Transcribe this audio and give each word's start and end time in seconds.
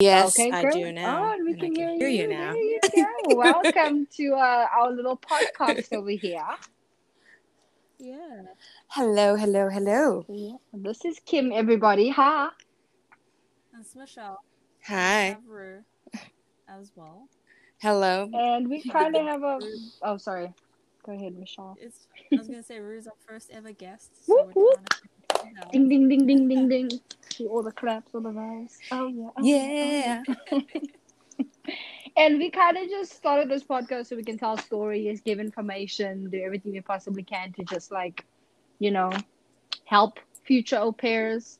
Yes, 0.00 0.38
okay, 0.38 0.52
I 0.52 0.62
great. 0.62 0.74
do 0.74 0.92
now. 0.92 1.34
Oh, 1.34 1.44
we 1.44 1.50
and 1.54 1.60
can, 1.60 1.72
I 1.72 1.74
hear, 1.74 1.96
hear 1.96 2.08
you. 2.08 2.22
you 2.22 2.28
now. 2.28 2.52
There 2.52 2.62
you 2.62 2.80
go. 2.94 3.34
Welcome 3.34 4.06
to 4.16 4.34
uh, 4.34 4.66
our 4.72 4.92
little 4.92 5.16
podcast 5.16 5.92
over 5.92 6.10
here. 6.10 6.44
Yeah. 8.00 8.42
Hello, 8.86 9.34
hello, 9.34 9.68
hello. 9.68 10.24
Yeah. 10.28 10.52
This 10.72 11.04
is 11.04 11.18
Kim, 11.26 11.50
everybody. 11.50 12.10
Hi. 12.10 12.50
That's 13.74 13.96
Michelle. 13.96 14.38
Hi. 14.86 15.36
Avru 15.44 15.82
as 16.68 16.92
well. 16.94 17.26
Hello. 17.82 18.30
And 18.32 18.68
we 18.68 18.82
kind 18.92 19.16
of 19.16 19.26
have 19.26 19.42
a. 19.42 19.58
Oh, 20.02 20.16
sorry. 20.16 20.54
Go 21.04 21.10
ahead, 21.10 21.36
Michelle. 21.36 21.76
It's 21.80 22.06
I 22.32 22.36
was 22.36 22.46
gonna 22.46 22.62
say 22.62 22.78
Rue's 22.78 23.08
our 23.08 23.14
first 23.26 23.50
ever 23.50 23.72
guest, 23.72 24.24
so 24.24 24.44
Whoop, 24.44 24.54
whoop. 24.54 24.94
To 25.38 25.46
Ding, 25.72 25.88
ding, 25.88 26.08
ding, 26.08 26.26
ding, 26.26 26.48
ding, 26.48 26.68
ding. 26.68 27.00
See 27.30 27.46
all 27.46 27.62
the 27.62 27.72
claps, 27.72 28.14
all 28.14 28.20
the 28.20 28.30
vibes. 28.30 28.78
Oh, 28.90 29.08
yeah. 29.08 29.30
oh, 29.36 29.42
Yeah. 29.42 30.22
oh, 30.52 30.52
yeah. 30.52 30.60
and 32.16 32.38
we 32.38 32.50
kind 32.50 32.76
of 32.76 32.88
just 32.88 33.12
started 33.12 33.48
this 33.48 33.64
podcast 33.64 34.06
so 34.06 34.16
we 34.16 34.24
can 34.24 34.38
tell 34.38 34.56
stories, 34.56 35.20
give 35.20 35.38
information, 35.40 36.30
do 36.30 36.40
everything 36.42 36.72
we 36.72 36.80
possibly 36.80 37.22
can 37.22 37.52
to 37.54 37.64
just 37.64 37.90
like, 37.90 38.24
you 38.78 38.90
know, 38.90 39.10
help 39.84 40.18
future 40.44 40.78
au 40.78 40.92
pairs 40.92 41.58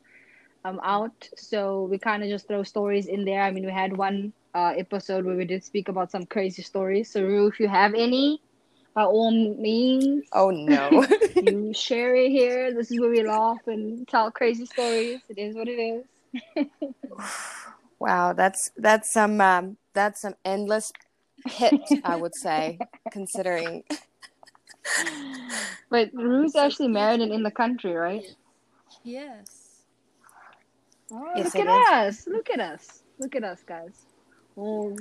um, 0.64 0.80
out. 0.82 1.28
So 1.36 1.84
we 1.84 1.98
kind 1.98 2.22
of 2.22 2.28
just 2.28 2.48
throw 2.48 2.62
stories 2.62 3.06
in 3.06 3.24
there. 3.24 3.42
I 3.42 3.50
mean, 3.50 3.64
we 3.64 3.72
had 3.72 3.96
one 3.96 4.32
uh, 4.54 4.74
episode 4.76 5.24
where 5.24 5.36
we 5.36 5.44
did 5.44 5.64
speak 5.64 5.88
about 5.88 6.10
some 6.10 6.26
crazy 6.26 6.62
stories. 6.62 7.10
So, 7.10 7.22
Rue, 7.22 7.46
if 7.48 7.60
you 7.60 7.68
have 7.68 7.94
any, 7.94 8.40
by 8.98 9.04
all 9.04 9.30
means, 9.30 10.24
Oh 10.32 10.50
no. 10.50 11.06
you 11.36 11.72
share 11.72 12.16
it 12.16 12.30
here. 12.30 12.74
This 12.74 12.90
is 12.90 12.98
where 12.98 13.10
we 13.10 13.22
laugh 13.22 13.60
and 13.68 14.08
tell 14.08 14.28
crazy 14.32 14.66
stories. 14.66 15.20
It 15.28 15.38
is 15.38 15.54
what 15.54 15.68
it 15.68 15.78
is. 15.78 16.66
wow, 18.00 18.32
that's 18.32 18.72
that's 18.76 19.08
some 19.08 19.40
um, 19.40 19.76
that's 19.94 20.22
some 20.22 20.34
endless 20.44 20.92
pit, 21.46 21.80
I 22.02 22.16
would 22.16 22.34
say, 22.34 22.80
considering. 23.12 23.84
But 25.90 26.10
Rue's 26.12 26.56
actually 26.56 26.88
married 26.88 27.20
and 27.20 27.32
in 27.32 27.42
the 27.42 27.50
country, 27.50 27.92
right? 27.92 28.24
Yes. 29.04 29.82
Oh, 31.10 31.32
Yes, 31.36 31.54
look 31.54 31.62
it 31.62 31.68
at 31.68 31.92
us. 31.92 32.26
Look 32.26 32.50
at 32.50 32.60
us. 32.60 33.02
Look 33.18 33.36
at 33.36 33.44
us, 33.44 33.62
guys. 33.64 34.04
Oh, 34.56 34.96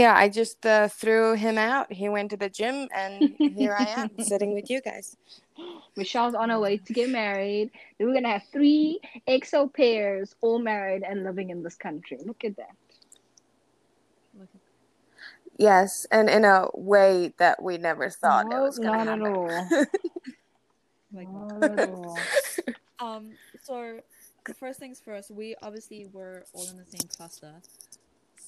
Yeah, 0.00 0.14
I 0.16 0.30
just 0.30 0.64
uh, 0.64 0.88
threw 0.88 1.34
him 1.34 1.58
out. 1.58 1.92
He 1.92 2.08
went 2.08 2.30
to 2.30 2.36
the 2.38 2.48
gym, 2.48 2.88
and 2.96 3.36
here 3.38 3.74
I 3.78 3.84
am 3.84 4.10
sitting 4.20 4.54
with 4.54 4.70
you 4.70 4.80
guys. 4.80 5.14
Michelle's 5.94 6.34
on 6.34 6.48
her 6.48 6.58
way 6.58 6.78
to 6.78 6.92
get 6.94 7.10
married. 7.10 7.70
Then 7.98 8.08
we're 8.08 8.14
gonna 8.14 8.30
have 8.30 8.44
three 8.50 8.98
exo 9.28 9.70
pairs, 9.70 10.34
all 10.40 10.58
married 10.58 11.02
and 11.02 11.22
living 11.22 11.50
in 11.50 11.62
this 11.62 11.74
country. 11.74 12.16
Look 12.24 12.44
at 12.44 12.56
that. 12.56 12.70
Look 14.38 14.48
at 14.54 14.60
Yes, 15.58 16.06
and 16.10 16.30
in 16.30 16.46
a 16.46 16.68
way 16.72 17.34
that 17.36 17.62
we 17.62 17.76
never 17.76 18.08
thought 18.08 18.46
it 18.50 18.58
was 18.58 18.78
going 18.78 19.00
to 19.00 19.04
not 19.04 19.08
at 19.08 19.18
happen. 19.18 19.26
all. 19.26 19.68
like 21.12 21.28
Not 21.28 21.78
at 21.78 21.88
all. 21.90 22.18
um 23.00 23.32
so 23.62 24.00
first 24.58 24.78
things 24.78 24.98
first, 25.04 25.30
we 25.30 25.56
obviously 25.60 26.06
were 26.10 26.46
all 26.54 26.66
in 26.70 26.78
the 26.78 26.86
same 26.86 27.06
cluster. 27.14 27.52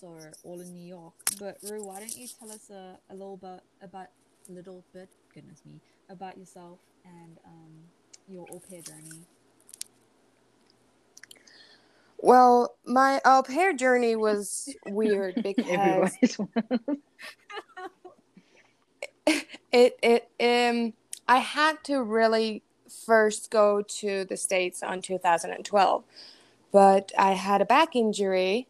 So 0.03 0.11
we're 0.11 0.37
all 0.45 0.61
in 0.61 0.75
New 0.75 0.87
York. 0.87 1.15
But 1.39 1.59
Rue, 1.63 1.85
why 1.85 2.01
don't 2.01 2.17
you 2.17 2.29
tell 2.29 2.53
us 2.53 2.71
a, 2.71 2.99
a 3.11 3.15
little 3.15 3.39
bit 3.39 3.63
about 3.83 4.09
a 4.51 4.53
little 4.53 4.85
bit 4.93 5.11
goodness 5.35 5.63
me, 5.65 5.81
about 6.11 6.39
yourself 6.39 6.81
and 7.05 7.39
um 7.47 7.91
your 8.29 8.49
au 8.51 8.61
pair 8.61 8.83
journey. 8.83 9.27
Well, 12.19 12.77
my 12.87 13.21
au 13.25 13.43
pair 13.43 13.73
journey 13.75 14.17
was 14.17 14.77
weird 14.85 15.39
because 15.43 16.19
Everybody's 16.23 16.39
it 19.73 19.99
it 20.03 20.31
um 20.41 20.95
I 21.29 21.39
had 21.39 21.85
to 21.85 22.03
really 22.03 22.63
first 23.07 23.51
go 23.51 23.83
to 23.83 24.25
the 24.25 24.37
states 24.37 24.83
on 24.83 25.03
2012, 25.03 26.05
but 26.73 27.13
I 27.19 27.33
had 27.33 27.63
a 27.63 27.67
back 27.67 27.97
injury, 27.97 28.69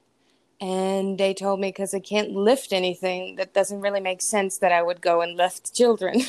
and 0.62 1.19
they 1.19 1.34
told 1.34 1.59
me 1.59 1.69
because 1.69 1.93
I 1.93 1.99
can't 1.99 2.31
lift 2.31 2.73
anything, 2.73 3.34
that 3.34 3.53
doesn't 3.53 3.81
really 3.81 4.00
make 4.00 4.23
sense 4.23 4.59
that 4.59 4.71
I 4.71 4.81
would 4.81 5.03
go 5.03 5.21
and 5.21 5.37
lift 5.37 5.75
children. 5.75 6.21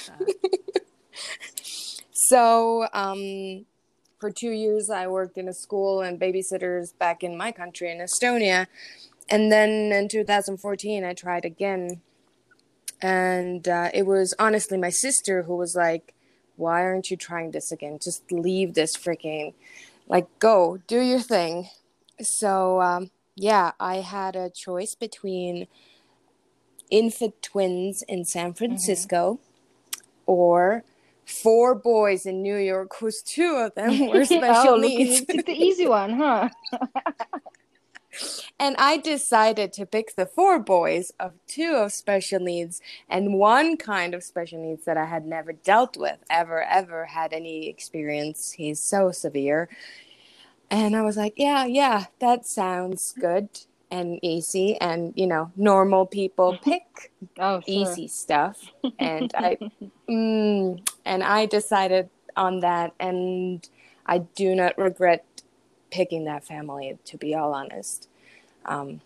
so 2.12 2.88
um, 2.94 3.66
for 4.20 4.32
two 4.32 4.50
years, 4.50 4.90
I 4.90 5.06
worked 5.06 5.38
in 5.38 5.48
a 5.48 5.54
school 5.54 6.02
and 6.02 6.20
babysitters 6.20 6.98
back 6.98 7.24
in 7.24 7.38
my 7.38 7.52
country 7.52 7.92
in 7.92 8.00
Estonia, 8.00 8.66
and 9.30 9.52
then 9.52 9.92
in 9.92 10.08
2014, 10.10 11.06
I 11.06 11.14
tried 11.14 11.46
again. 11.46 12.02
And 13.04 13.68
uh, 13.68 13.90
it 13.94 14.08
was 14.08 14.34
honestly 14.40 14.78
my 14.78 14.90
sister 14.90 15.44
who 15.44 15.58
was 15.58 15.76
like 15.76 16.14
why 16.56 16.84
aren't 16.84 17.10
you 17.10 17.18
trying 17.18 17.52
this 17.52 17.72
again? 17.72 17.98
Just 18.02 18.32
leave 18.32 18.74
this 18.74 18.96
freaking 18.96 19.54
like 20.08 20.28
go 20.40 20.80
do 20.88 21.02
your 21.02 21.20
thing. 21.20 21.70
So 22.22 22.80
um, 22.82 23.10
yeah 23.36 23.72
i 23.80 23.98
had 23.98 24.36
a 24.36 24.50
choice 24.50 24.96
between 24.96 25.68
infant 26.90 27.42
twins 27.42 28.04
in 28.08 28.26
san 28.26 28.50
mm-hmm. 28.50 28.58
francisco 28.58 29.40
or 30.26 30.84
four 31.26 31.74
boys 31.74 32.26
in 32.26 32.42
new 32.42 32.58
york 32.58 32.92
whose 33.00 33.22
two 33.22 33.56
of 33.56 33.74
them 33.76 34.08
were 34.10 34.26
special 34.26 34.74
oh, 34.74 34.76
look, 34.76 34.82
needs 34.82 35.20
you 35.20 35.26
took 35.26 35.46
the 35.46 35.54
easy 35.54 35.88
one, 35.88 36.14
huh? 36.18 36.50
And 38.60 38.76
I 38.78 38.98
decided 38.98 39.74
to 39.74 39.86
pick 39.86 40.16
the 40.16 40.26
four 40.26 40.60
boys 40.60 41.12
of 41.20 41.34
two 41.48 41.76
of 41.76 41.92
special 41.92 42.40
needs 42.40 42.82
and 43.10 43.34
one 43.34 43.78
kind 43.78 44.14
of 44.14 44.24
special 44.24 44.62
needs 44.62 44.86
that 44.86 44.98
I 44.98 45.06
had 45.06 45.26
never 45.26 45.54
dealt 45.54 45.98
with, 45.98 46.20
ever, 46.30 46.64
ever 46.64 47.06
had 47.06 47.34
any 47.34 47.68
experience. 47.68 48.52
He's 48.52 48.80
so 48.80 49.12
severe. 49.12 49.70
And 50.74 50.98
I 50.98 51.04
was 51.04 51.18
like, 51.18 51.36
yeah, 51.38 51.66
yeah, 51.66 52.08
that 52.22 52.48
sounds 52.48 53.16
good 53.20 53.50
and 53.92 54.20
easy. 54.24 54.78
And, 54.82 55.14
you 55.18 55.28
know, 55.28 55.54
normal 55.58 56.08
people 56.08 56.56
pick 56.56 57.14
Oh, 57.40 57.62
sure. 57.62 58.00
easy 58.00 58.08
stuff. 58.10 58.72
And 59.00 59.34
I, 59.36 59.60
mm, 60.10 60.86
and 61.06 61.24
I 61.24 61.48
decided 61.48 62.10
on 62.38 62.62
that. 62.62 62.94
And 63.00 63.68
I 64.08 64.20
do 64.20 64.56
not 64.56 64.78
regret 64.78 65.26
picking 65.92 66.26
that 66.26 66.46
family, 66.46 67.00
to 67.06 67.18
be 67.18 67.36
all 67.36 67.54
honest. 67.56 68.10
Um, 68.66 69.02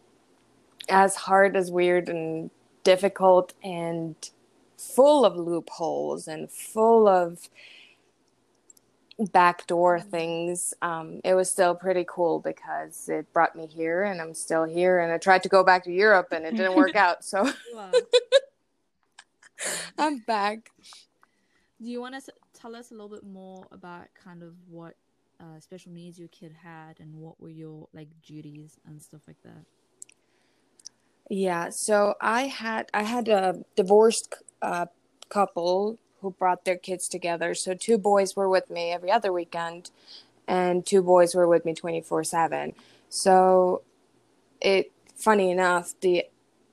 as 0.90 1.16
hard 1.16 1.56
as 1.58 1.72
weird 1.72 2.10
and 2.10 2.52
difficult 2.84 3.54
and 3.64 4.16
full 4.78 5.26
of 5.26 5.36
loopholes 5.38 6.28
and 6.28 6.52
full 6.52 7.08
of 7.08 7.50
backdoor 9.20 10.00
things, 10.00 10.74
um, 10.82 11.22
it 11.24 11.34
was 11.34 11.50
still 11.50 11.76
pretty 11.76 12.06
cool 12.08 12.40
because 12.40 13.10
it 13.10 13.32
brought 13.34 13.56
me 13.56 13.68
here 13.68 14.04
and 14.04 14.22
I'm 14.22 14.34
still 14.34 14.64
here. 14.64 15.00
And 15.00 15.12
I 15.12 15.18
tried 15.18 15.44
to 15.44 15.50
go 15.50 15.64
back 15.64 15.84
to 15.86 15.92
Europe 15.92 16.28
and 16.32 16.46
it 16.46 16.56
didn't 16.56 16.76
work 16.76 16.96
out. 16.96 17.24
So 17.24 17.52
Wow. 17.74 17.92
I'm 19.98 20.20
back. 20.20 20.72
Do 21.82 21.90
you 21.90 22.02
want 22.02 22.16
to 22.16 22.34
tell 22.54 22.76
us 22.76 22.92
a 22.92 22.94
little 22.94 23.10
bit 23.10 23.24
more 23.24 23.66
about 23.72 24.08
kind 24.24 24.44
of 24.44 24.54
what 24.70 24.96
uh, 25.40 25.60
special 25.60 25.92
needs 25.92 26.18
your 26.18 26.28
kid 26.30 26.54
had 26.64 27.00
and 27.00 27.16
what 27.16 27.40
were 27.40 27.50
your 27.50 27.88
like 27.94 28.08
duties 28.26 28.80
and 28.86 29.02
stuff 29.02 29.22
like 29.28 29.42
that? 29.44 29.66
Yeah, 31.30 31.70
so 31.72 32.16
I 32.22 32.44
had 32.44 32.90
I 32.94 33.04
had 33.04 33.28
a 33.28 33.56
divorced 33.76 34.34
uh, 34.62 34.86
couple 35.30 36.00
who 36.28 36.32
brought 36.32 36.66
their 36.66 36.78
kids 36.78 37.08
together. 37.08 37.56
So 37.56 37.74
two 37.74 37.98
boys 37.98 38.36
were 38.36 38.50
with 38.50 38.70
me 38.70 38.92
every 38.92 39.12
other 39.12 39.32
weekend, 39.32 39.92
and 40.46 40.86
two 40.86 41.02
boys 41.02 41.34
were 41.34 41.48
with 41.48 41.64
me 41.64 41.74
twenty 41.74 42.02
four 42.02 42.24
seven. 42.26 42.74
So 43.08 43.84
it 44.60 44.92
funny 45.16 45.52
enough, 45.52 45.94
the 46.02 46.26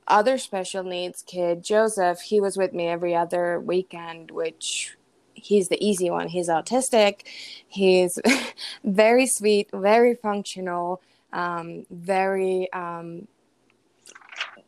other 0.07 0.37
special 0.37 0.83
needs 0.83 1.21
kid, 1.21 1.63
Joseph, 1.63 2.19
he 2.19 2.41
was 2.41 2.57
with 2.57 2.73
me 2.73 2.87
every 2.87 3.15
other 3.15 3.59
weekend, 3.59 4.29
which 4.31 4.97
he's 5.33 5.69
the 5.69 5.83
easy 5.83 6.09
one. 6.09 6.27
He's 6.27 6.49
autistic. 6.49 7.21
He's 7.67 8.19
very 8.83 9.25
sweet, 9.25 9.69
very 9.73 10.15
functional, 10.15 11.01
um, 11.31 11.85
very 11.89 12.71
um, 12.73 13.27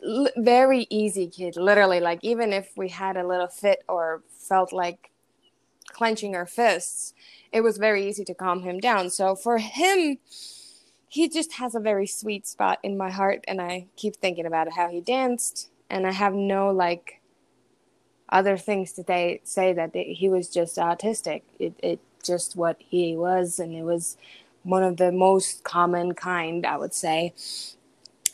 l- 0.04 0.30
very 0.38 0.88
easy 0.90 1.28
kid. 1.28 1.56
Literally, 1.56 2.00
like 2.00 2.20
even 2.22 2.54
if 2.54 2.72
we 2.76 2.90
had 2.90 3.18
a 3.18 3.28
little 3.28 3.48
fit 3.48 3.84
or 3.88 4.24
felt 4.30 4.74
like 4.74 5.12
clenching 5.92 6.36
our 6.36 6.46
fists, 6.46 7.14
it 7.52 7.62
was 7.62 7.78
very 7.78 8.08
easy 8.08 8.24
to 8.26 8.34
calm 8.34 8.62
him 8.62 8.80
down. 8.80 9.10
So 9.10 9.36
for 9.36 9.58
him, 9.58 10.18
he 11.10 11.30
just 11.30 11.54
has 11.54 11.76
a 11.76 11.80
very 11.80 12.08
sweet 12.08 12.46
spot 12.48 12.80
in 12.84 12.98
my 12.98 13.10
heart, 13.10 13.44
and 13.48 13.62
I 13.62 13.88
keep 13.96 14.18
thinking 14.18 14.46
about 14.46 14.74
how 14.74 14.90
he 14.90 15.02
danced, 15.02 15.70
and 15.90 16.06
I 16.06 16.12
have 16.12 16.34
no 16.34 16.70
like 16.72 17.22
other 18.30 18.58
things 18.58 18.92
to 18.94 19.04
say, 19.04 19.42
say 19.44 19.74
that 19.74 19.96
he 19.96 20.28
was 20.30 20.50
just 20.50 20.78
autistic. 20.78 21.44
It, 21.60 21.74
it 21.82 22.00
just 22.24 22.56
what 22.56 22.78
he 22.80 23.16
was, 23.16 23.60
and 23.60 23.74
it 23.74 23.84
was 23.84 24.18
one 24.64 24.84
of 24.84 24.98
the 24.98 25.12
most 25.14 25.64
common 25.64 26.14
kind, 26.14 26.66
I 26.66 26.78
would 26.78 26.94
say. 26.94 27.34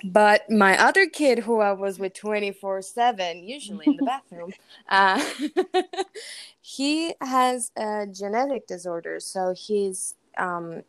But 0.04 0.50
my 0.50 0.78
other 0.78 1.07
kid 1.07 1.40
who 1.40 1.60
i 1.60 1.72
was 1.72 2.00
with 2.00 2.13
24 2.13 2.81
7 2.81 3.44
usually 3.44 3.86
in 3.88 3.95
the 3.98 4.04
bathroom 4.13 4.54
uh, 4.90 5.24
he 6.62 7.13
has 7.22 7.72
a 7.75 8.06
genetic 8.07 8.68
disorder. 8.68 9.19
So 9.19 9.54
he's 9.56 10.16
um, 10.38 10.84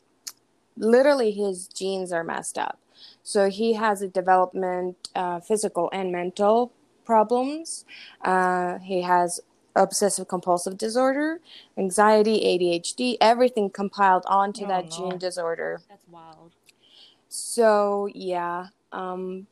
literally 0.77 1.31
his 1.31 1.69
genes 1.69 2.12
are 2.12 2.25
messed 2.25 2.59
up. 2.59 2.79
So 3.23 3.49
he 3.51 3.75
has 3.75 4.03
a 4.03 4.09
development 4.09 5.09
uh, 5.15 5.41
physical 5.41 5.91
and 5.93 6.12
mental 6.12 6.73
problems. 7.05 7.85
Uh, 8.23 8.79
he 8.79 9.03
has 9.03 9.41
obsessive 9.77 10.29
compulsive 10.29 10.79
disorder 10.79 11.41
anxiety 11.77 12.39
adhd 12.43 13.17
everything 13.21 13.69
compiled 13.69 14.23
onto 14.27 14.65
Oh, 14.65 14.69
that 14.69 14.89
gene 14.89 15.19
disorder. 15.19 15.81
That's 15.89 16.07
wild. 16.09 16.53
so 17.29 18.09
yeah, 18.15 18.69
um, 18.94 19.46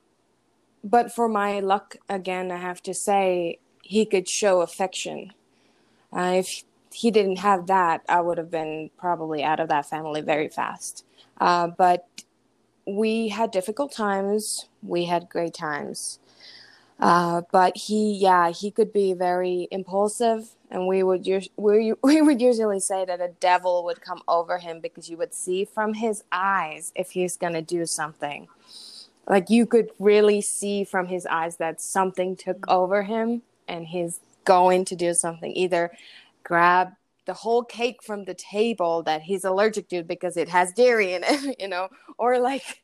but 0.84 1.12
for 1.12 1.28
my 1.28 1.60
luck, 1.60 1.96
again, 2.08 2.50
I 2.50 2.56
have 2.56 2.82
to 2.84 2.94
say 2.94 3.58
he 3.82 4.06
could 4.06 4.28
show 4.28 4.62
affection. 4.62 5.32
Uh, 6.12 6.34
if 6.36 6.62
he 6.92 7.10
didn't 7.10 7.38
have 7.38 7.66
that, 7.66 8.02
I 8.08 8.20
would 8.20 8.38
have 8.38 8.50
been 8.50 8.90
probably 8.98 9.42
out 9.42 9.60
of 9.60 9.68
that 9.68 9.88
family 9.88 10.20
very 10.20 10.48
fast. 10.48 11.04
Uh, 11.40 11.68
but 11.68 12.06
we 12.86 13.28
had 13.28 13.50
difficult 13.50 13.92
times. 13.92 14.68
We 14.82 15.06
had 15.06 15.28
great 15.28 15.54
times. 15.54 16.18
Uh, 17.00 17.42
but 17.50 17.76
he, 17.76 18.12
yeah, 18.14 18.50
he 18.50 18.70
could 18.70 18.92
be 18.92 19.12
very 19.12 19.66
impulsive, 19.72 20.50
and 20.70 20.86
we 20.86 21.02
would 21.02 21.26
we 21.56 21.94
we 22.02 22.22
would 22.22 22.40
usually 22.40 22.78
say 22.78 23.04
that 23.04 23.20
a 23.20 23.32
devil 23.40 23.82
would 23.84 24.00
come 24.00 24.20
over 24.28 24.58
him 24.58 24.80
because 24.80 25.10
you 25.10 25.16
would 25.16 25.34
see 25.34 25.64
from 25.64 25.94
his 25.94 26.22
eyes 26.30 26.92
if 26.94 27.10
he's 27.10 27.36
gonna 27.36 27.62
do 27.62 27.86
something. 27.86 28.46
Like 29.28 29.50
you 29.50 29.66
could 29.66 29.90
really 29.98 30.40
see 30.40 30.84
from 30.84 31.06
his 31.06 31.26
eyes 31.26 31.56
that 31.56 31.80
something 31.80 32.36
took 32.36 32.68
over 32.68 33.02
him, 33.02 33.42
and 33.68 33.86
he's 33.86 34.20
going 34.44 34.84
to 34.86 34.96
do 34.96 35.14
something. 35.14 35.52
Either 35.56 35.92
grab 36.42 36.92
the 37.26 37.34
whole 37.34 37.62
cake 37.62 38.02
from 38.02 38.24
the 38.24 38.34
table 38.34 39.02
that 39.04 39.22
he's 39.22 39.44
allergic 39.44 39.88
to 39.88 40.02
because 40.02 40.36
it 40.36 40.48
has 40.48 40.72
dairy 40.72 41.14
in 41.14 41.22
it, 41.24 41.56
you 41.60 41.68
know, 41.68 41.88
or 42.18 42.38
like 42.38 42.82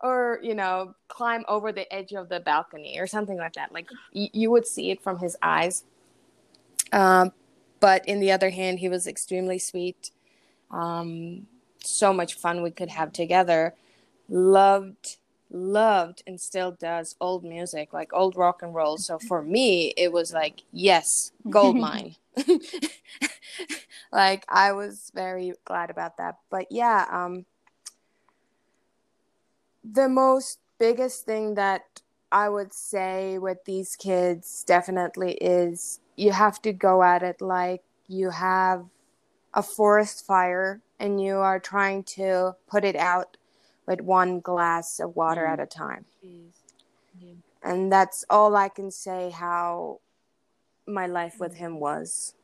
or 0.00 0.38
you 0.42 0.54
know 0.54 0.94
climb 1.08 1.44
over 1.48 1.72
the 1.72 1.92
edge 1.92 2.12
of 2.12 2.28
the 2.28 2.40
balcony 2.40 2.98
or 2.98 3.06
something 3.06 3.38
like 3.38 3.54
that. 3.54 3.72
Like 3.72 3.88
y- 4.14 4.30
you 4.32 4.50
would 4.50 4.66
see 4.66 4.90
it 4.90 5.02
from 5.02 5.18
his 5.18 5.36
eyes. 5.42 5.84
Um, 6.92 7.32
but 7.80 8.06
in 8.06 8.20
the 8.20 8.32
other 8.32 8.50
hand 8.50 8.78
he 8.80 8.88
was 8.88 9.06
extremely 9.06 9.58
sweet. 9.58 10.10
Um, 10.70 11.46
so 11.82 12.12
much 12.12 12.34
fun 12.34 12.62
we 12.62 12.70
could 12.70 12.90
have 12.90 13.12
together. 13.12 13.74
Loved 14.28 15.17
loved 15.50 16.22
and 16.26 16.40
still 16.40 16.72
does 16.72 17.16
old 17.20 17.44
music 17.44 17.92
like 17.92 18.12
old 18.12 18.36
rock 18.36 18.62
and 18.62 18.74
roll. 18.74 18.98
So 18.98 19.18
for 19.18 19.42
me 19.42 19.92
it 19.96 20.12
was 20.12 20.32
like 20.32 20.62
yes 20.72 21.32
gold 21.48 21.76
mine. 21.88 22.16
Like 24.10 24.46
i 24.48 24.72
was 24.72 25.10
very 25.14 25.52
glad 25.64 25.90
about 25.90 26.16
that. 26.16 26.38
But 26.50 26.66
yeah 26.70 27.06
um 27.10 27.44
the 29.84 30.08
most 30.08 30.58
biggest 30.78 31.24
thing 31.24 31.54
that 31.54 32.02
I 32.30 32.48
would 32.48 32.72
say 32.72 33.38
with 33.38 33.64
these 33.64 33.96
kids 33.96 34.64
definitely 34.64 35.32
is 35.34 36.00
you 36.16 36.32
have 36.32 36.60
to 36.62 36.72
go 36.72 37.02
at 37.02 37.22
it 37.22 37.40
like 37.40 37.82
you 38.06 38.30
have 38.30 38.84
a 39.54 39.62
forest 39.62 40.26
fire 40.26 40.80
and 41.00 41.22
you 41.22 41.36
are 41.36 41.58
trying 41.58 42.02
to 42.04 42.56
put 42.66 42.84
it 42.84 42.96
out 42.96 43.37
with 43.88 44.02
one 44.02 44.38
glass 44.40 45.00
of 45.00 45.16
water 45.16 45.46
Mm. 45.46 45.52
at 45.54 45.60
a 45.60 45.66
time. 45.66 46.04
Jeez. 46.22 46.52
Yeah. 47.18 47.32
And 47.62 47.90
that's 47.90 48.22
all 48.28 48.54
I 48.54 48.68
can 48.68 48.90
say 48.90 49.30
how 49.30 50.00
my 50.86 51.06
life 51.06 51.40
with 51.40 51.54
him 51.54 51.80
was. 51.80 52.34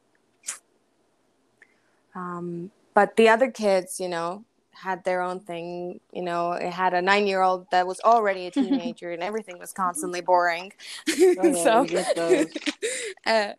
Um, 2.15 2.71
but 2.95 3.17
the 3.17 3.29
other 3.29 3.51
kids, 3.51 4.01
you 4.01 4.09
know, 4.09 4.45
had 4.73 5.05
their 5.05 5.21
own 5.21 5.41
thing. 5.41 6.01
You 6.13 6.23
know, 6.23 6.53
it 6.53 6.71
had 6.73 6.95
a 6.95 7.03
nine 7.03 7.27
year 7.27 7.43
old 7.43 7.67
that 7.71 7.87
was 7.87 8.01
already 8.01 8.47
a 8.47 8.51
teenager 8.63 9.13
and 9.13 9.23
everything 9.23 9.59
was 9.59 9.73
constantly 9.73 10.23
boring. 10.23 10.73
yeah, 11.07 11.53
so, 11.63 11.83
we 11.83 11.89
get 11.89 12.17
those. 12.17 12.47
uh, 13.27 13.53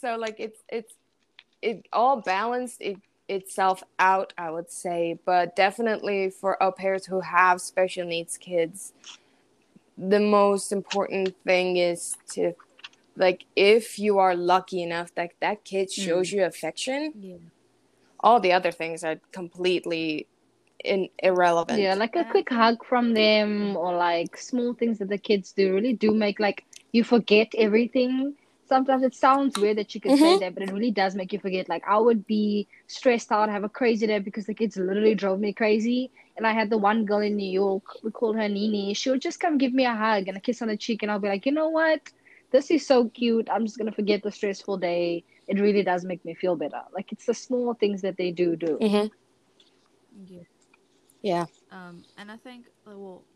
so 0.00 0.16
like 0.16 0.36
it's 0.38 0.60
it's 0.68 0.94
it 1.62 1.86
all 1.92 2.20
balanced 2.20 2.80
it 2.80 2.96
itself 3.28 3.82
out, 3.98 4.32
I 4.38 4.50
would 4.50 4.70
say. 4.70 5.18
But 5.24 5.56
definitely 5.56 6.30
for 6.30 6.62
au 6.62 6.72
pairs 6.72 7.06
who 7.06 7.20
have 7.20 7.60
special 7.60 8.06
needs 8.06 8.36
kids, 8.36 8.92
the 9.96 10.20
most 10.20 10.72
important 10.72 11.34
thing 11.44 11.76
is 11.76 12.16
to 12.30 12.54
like 13.16 13.46
if 13.56 13.98
you 13.98 14.18
are 14.18 14.36
lucky 14.36 14.82
enough 14.82 15.14
that 15.14 15.30
that 15.40 15.64
kid 15.64 15.88
hmm. 15.94 16.02
shows 16.02 16.32
you 16.32 16.44
affection 16.44 17.12
Yeah. 17.18 17.36
all 18.20 18.40
the 18.40 18.52
other 18.52 18.70
things 18.70 19.02
are 19.04 19.18
completely 19.32 20.26
in, 20.84 21.08
irrelevant 21.18 21.80
Yeah, 21.80 21.94
like 21.94 22.16
a 22.16 22.24
quick 22.24 22.50
hug 22.50 22.84
from 22.84 23.14
them 23.14 23.76
or 23.76 23.96
like 23.96 24.36
small 24.36 24.74
things 24.74 24.98
that 24.98 25.08
the 25.08 25.18
kids 25.18 25.52
do 25.52 25.74
really 25.74 25.94
do 25.94 26.12
make 26.12 26.38
like 26.38 26.64
you 26.92 27.04
forget 27.04 27.48
everything. 27.56 28.34
Sometimes 28.66 29.02
it 29.04 29.14
sounds 29.14 29.58
weird 29.58 29.78
that 29.78 29.94
you 29.94 30.00
could 30.00 30.16
say 30.16 30.36
Mhm. 30.36 30.38
that, 30.38 30.54
but 30.54 30.62
it 30.64 30.72
really 30.72 30.90
does 30.92 31.14
make 31.16 31.32
you 31.32 31.38
forget. 31.40 31.68
Like 31.68 31.82
I 31.86 31.98
would 31.98 32.26
be 32.26 32.68
stressed 32.86 33.32
out, 33.32 33.48
have 33.50 33.64
a 33.64 33.68
crazy 33.68 34.06
day 34.06 34.18
because 34.18 34.46
the 34.46 34.54
kids 34.54 34.76
literally 34.76 35.14
drove 35.14 35.40
me 35.40 35.52
crazy. 35.52 36.12
And 36.36 36.46
I 36.46 36.52
had 36.52 36.70
the 36.70 36.78
one 36.78 37.04
girl 37.04 37.20
in 37.20 37.36
New 37.36 37.50
York, 37.50 37.84
we 38.02 38.10
called 38.10 38.36
her 38.36 38.48
Nini. 38.48 38.94
She 38.94 39.10
would 39.10 39.22
just 39.22 39.40
come 39.40 39.58
give 39.58 39.72
me 39.72 39.84
a 39.86 39.94
hug 39.94 40.28
and 40.28 40.36
a 40.36 40.40
kiss 40.40 40.62
on 40.62 40.68
the 40.68 40.76
cheek, 40.76 41.02
and 41.02 41.10
I'll 41.10 41.18
be 41.20 41.28
like, 41.28 41.46
you 41.46 41.52
know 41.52 41.68
what? 41.70 42.00
This 42.50 42.70
is 42.70 42.86
so 42.86 43.08
cute. 43.10 43.48
I'm 43.50 43.64
just 43.66 43.78
gonna 43.78 43.92
forget 43.92 44.22
the 44.22 44.30
stressful 44.32 44.78
day. 44.78 45.24
It 45.48 45.60
really 45.60 45.82
does 45.82 46.04
make 46.04 46.24
me 46.24 46.34
feel 46.34 46.56
better. 46.56 46.82
Like 46.92 47.12
it's 47.12 47.26
the 47.26 47.34
small 47.34 47.74
things 47.74 48.02
that 48.02 48.16
they 48.16 48.30
do 48.32 48.56
do. 48.56 48.80
Mhm. 48.80 49.10
Yeah. 50.26 50.42
yeah 51.22 51.46
Um, 51.70 52.04
and 52.16 52.30
I 52.30 52.36
think, 52.36 52.66
well, 52.84 52.96
not 52.96 53.16
think, 53.24 53.35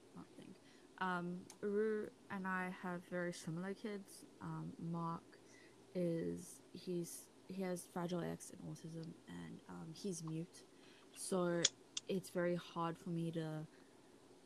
um, 1.00 1.38
Uru 1.62 2.08
and 2.30 2.46
I 2.46 2.70
have 2.82 3.00
very 3.10 3.32
similar 3.32 3.74
kids. 3.74 4.24
Um, 4.42 4.72
Mark 4.90 5.22
is 5.94 6.60
he's 6.72 7.26
he 7.48 7.62
has 7.62 7.88
Fragile 7.92 8.22
X 8.22 8.52
and 8.52 8.60
autism, 8.70 9.08
and 9.28 9.58
um, 9.68 9.88
he's 9.92 10.22
mute, 10.22 10.64
so 11.14 11.62
it's 12.08 12.30
very 12.30 12.56
hard 12.56 12.96
for 12.96 13.10
me 13.10 13.30
to 13.32 13.66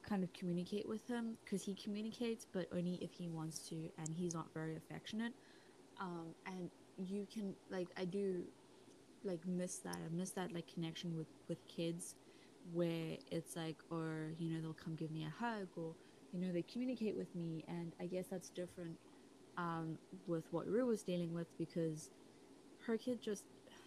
kind 0.09 0.23
of 0.23 0.33
communicate 0.33 0.89
with 0.89 1.07
him 1.09 1.37
because 1.45 1.63
he 1.63 1.75
communicates, 1.75 2.47
but 2.51 2.69
only 2.73 2.99
if 3.01 3.13
he 3.13 3.29
wants 3.29 3.59
to, 3.69 3.91
and 3.99 4.09
he's 4.15 4.35
not 4.35 4.47
very 4.55 4.77
affectionate. 4.77 5.33
Um, 6.01 6.35
and 6.47 6.71
you 6.99 7.27
can 7.33 7.55
like 7.71 7.89
I 7.97 8.05
do 8.05 8.45
like 9.25 9.47
miss 9.47 9.79
that. 9.79 9.97
I 9.97 10.15
miss 10.15 10.31
that 10.31 10.53
like 10.53 10.73
connection 10.73 11.17
with 11.17 11.29
with 11.49 11.67
kids 11.69 12.15
where 12.73 13.19
it's 13.31 13.57
like 13.57 13.77
or 13.91 14.33
you 14.39 14.51
know 14.51 14.61
they'll 14.61 14.73
come 14.73 14.95
give 14.95 15.11
me 15.11 15.25
a 15.25 15.45
hug 15.45 15.69
or 15.77 15.95
you 16.35 16.41
know 16.41 16.53
they 16.53 16.63
communicate 16.63 17.17
with 17.17 17.35
me 17.37 17.65
and 17.69 17.95
i 18.01 18.07
guess 18.07 18.27
that's 18.31 18.51
different 18.51 18.99
um, 19.59 19.99
with 20.27 20.45
what 20.53 20.67
rue 20.69 20.87
was 20.87 21.03
dealing 21.03 21.35
with 21.35 21.49
because 21.59 22.11
her 22.87 22.99
kid 22.99 23.23
just 23.23 23.45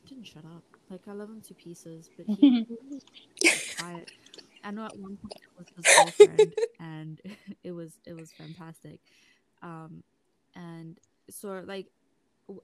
didn't 0.08 0.26
shut 0.26 0.46
up. 0.46 0.64
Like 0.90 1.02
i 1.08 1.14
love 1.14 1.30
him 1.30 1.42
to 1.44 1.56
pieces 1.56 2.10
but 2.18 2.28
he 2.28 2.66
was 3.50 3.64
quiet. 3.80 4.12
I 4.64 4.72
know 4.72 4.86
at 4.86 4.98
one 4.98 5.18
point 5.18 5.34
it 5.42 5.58
was 5.58 5.68
his 5.76 5.88
girlfriend 5.96 6.54
and 6.80 7.22
it 7.64 7.72
was 7.74 8.00
it 8.06 8.14
was 8.14 8.32
fantastic. 8.32 9.00
Um, 9.64 10.04
and 10.56 11.00
so 11.30 11.64
like 11.66 11.88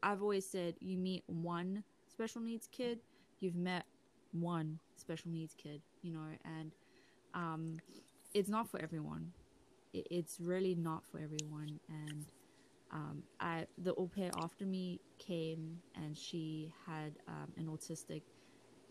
i've 0.04 0.22
always 0.22 0.50
said 0.50 0.76
you 0.80 0.98
meet 0.98 1.24
one 1.28 1.84
special 2.10 2.42
needs 2.42 2.68
kid 2.72 3.00
you've 3.40 3.56
met 3.56 3.86
one 4.32 4.80
special 4.98 5.32
needs 5.32 5.54
kid, 5.56 5.82
you 6.02 6.12
know, 6.14 6.26
and 6.46 6.72
um, 7.34 7.82
it's 8.34 8.50
not 8.50 8.70
for 8.70 8.82
everyone. 8.82 9.32
It, 9.94 10.08
it's 10.10 10.40
really 10.40 10.76
not 10.76 11.04
for 11.06 11.20
everyone. 11.20 11.80
And 11.90 12.26
um, 12.92 13.24
I, 13.40 13.66
the 13.78 13.94
au 13.96 14.08
pair 14.08 14.32
after 14.42 14.66
me 14.66 15.00
came, 15.20 15.80
and 15.96 16.18
she 16.18 16.72
had 16.86 17.14
um, 17.28 17.52
an 17.58 17.66
autistic 17.68 18.22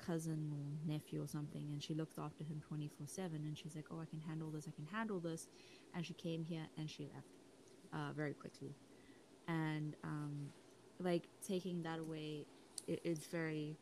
cousin 0.04 0.52
or 0.52 0.92
nephew 0.92 1.22
or 1.22 1.28
something, 1.28 1.68
and 1.72 1.82
she 1.82 1.94
looked 1.94 2.18
after 2.18 2.44
him 2.44 2.60
twenty 2.66 2.88
four 2.88 3.06
seven. 3.06 3.44
And 3.44 3.56
she's 3.56 3.76
like, 3.76 3.86
"Oh, 3.90 4.00
I 4.00 4.06
can 4.06 4.20
handle 4.26 4.50
this. 4.50 4.66
I 4.68 4.72
can 4.72 4.86
handle 4.86 5.20
this." 5.20 5.48
And 5.94 6.04
she 6.04 6.14
came 6.14 6.44
here 6.44 6.66
and 6.78 6.88
she 6.90 7.04
left 7.14 7.28
uh, 7.92 8.12
very 8.16 8.34
quickly. 8.34 8.74
And 9.48 9.96
um, 10.04 10.48
like 10.98 11.24
taking 11.46 11.82
that 11.82 11.98
away, 11.98 12.46
it, 12.86 13.00
it's 13.04 13.26
very 13.26 13.76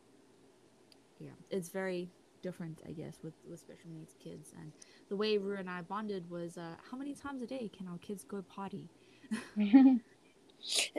yeah, 1.19 1.31
it's 1.51 1.69
very 1.69 2.09
different, 2.43 2.83
I 2.87 2.93
guess, 2.93 3.19
with 3.23 3.35
with 3.49 3.61
special 3.61 3.91
needs 3.91 4.15
kids. 4.23 4.53
And 4.59 4.73
the 5.09 5.17
way 5.17 5.39
Rue 5.39 5.57
and 5.57 5.71
I 5.71 5.83
bonded 5.83 6.31
was, 6.31 6.57
uh, 6.59 6.77
how 6.91 6.97
many 6.97 7.15
times 7.15 7.43
a 7.43 7.47
day 7.47 7.71
can 7.77 7.89
our 7.89 7.99
kids 7.99 8.25
go 8.25 8.43
potty? 8.43 8.89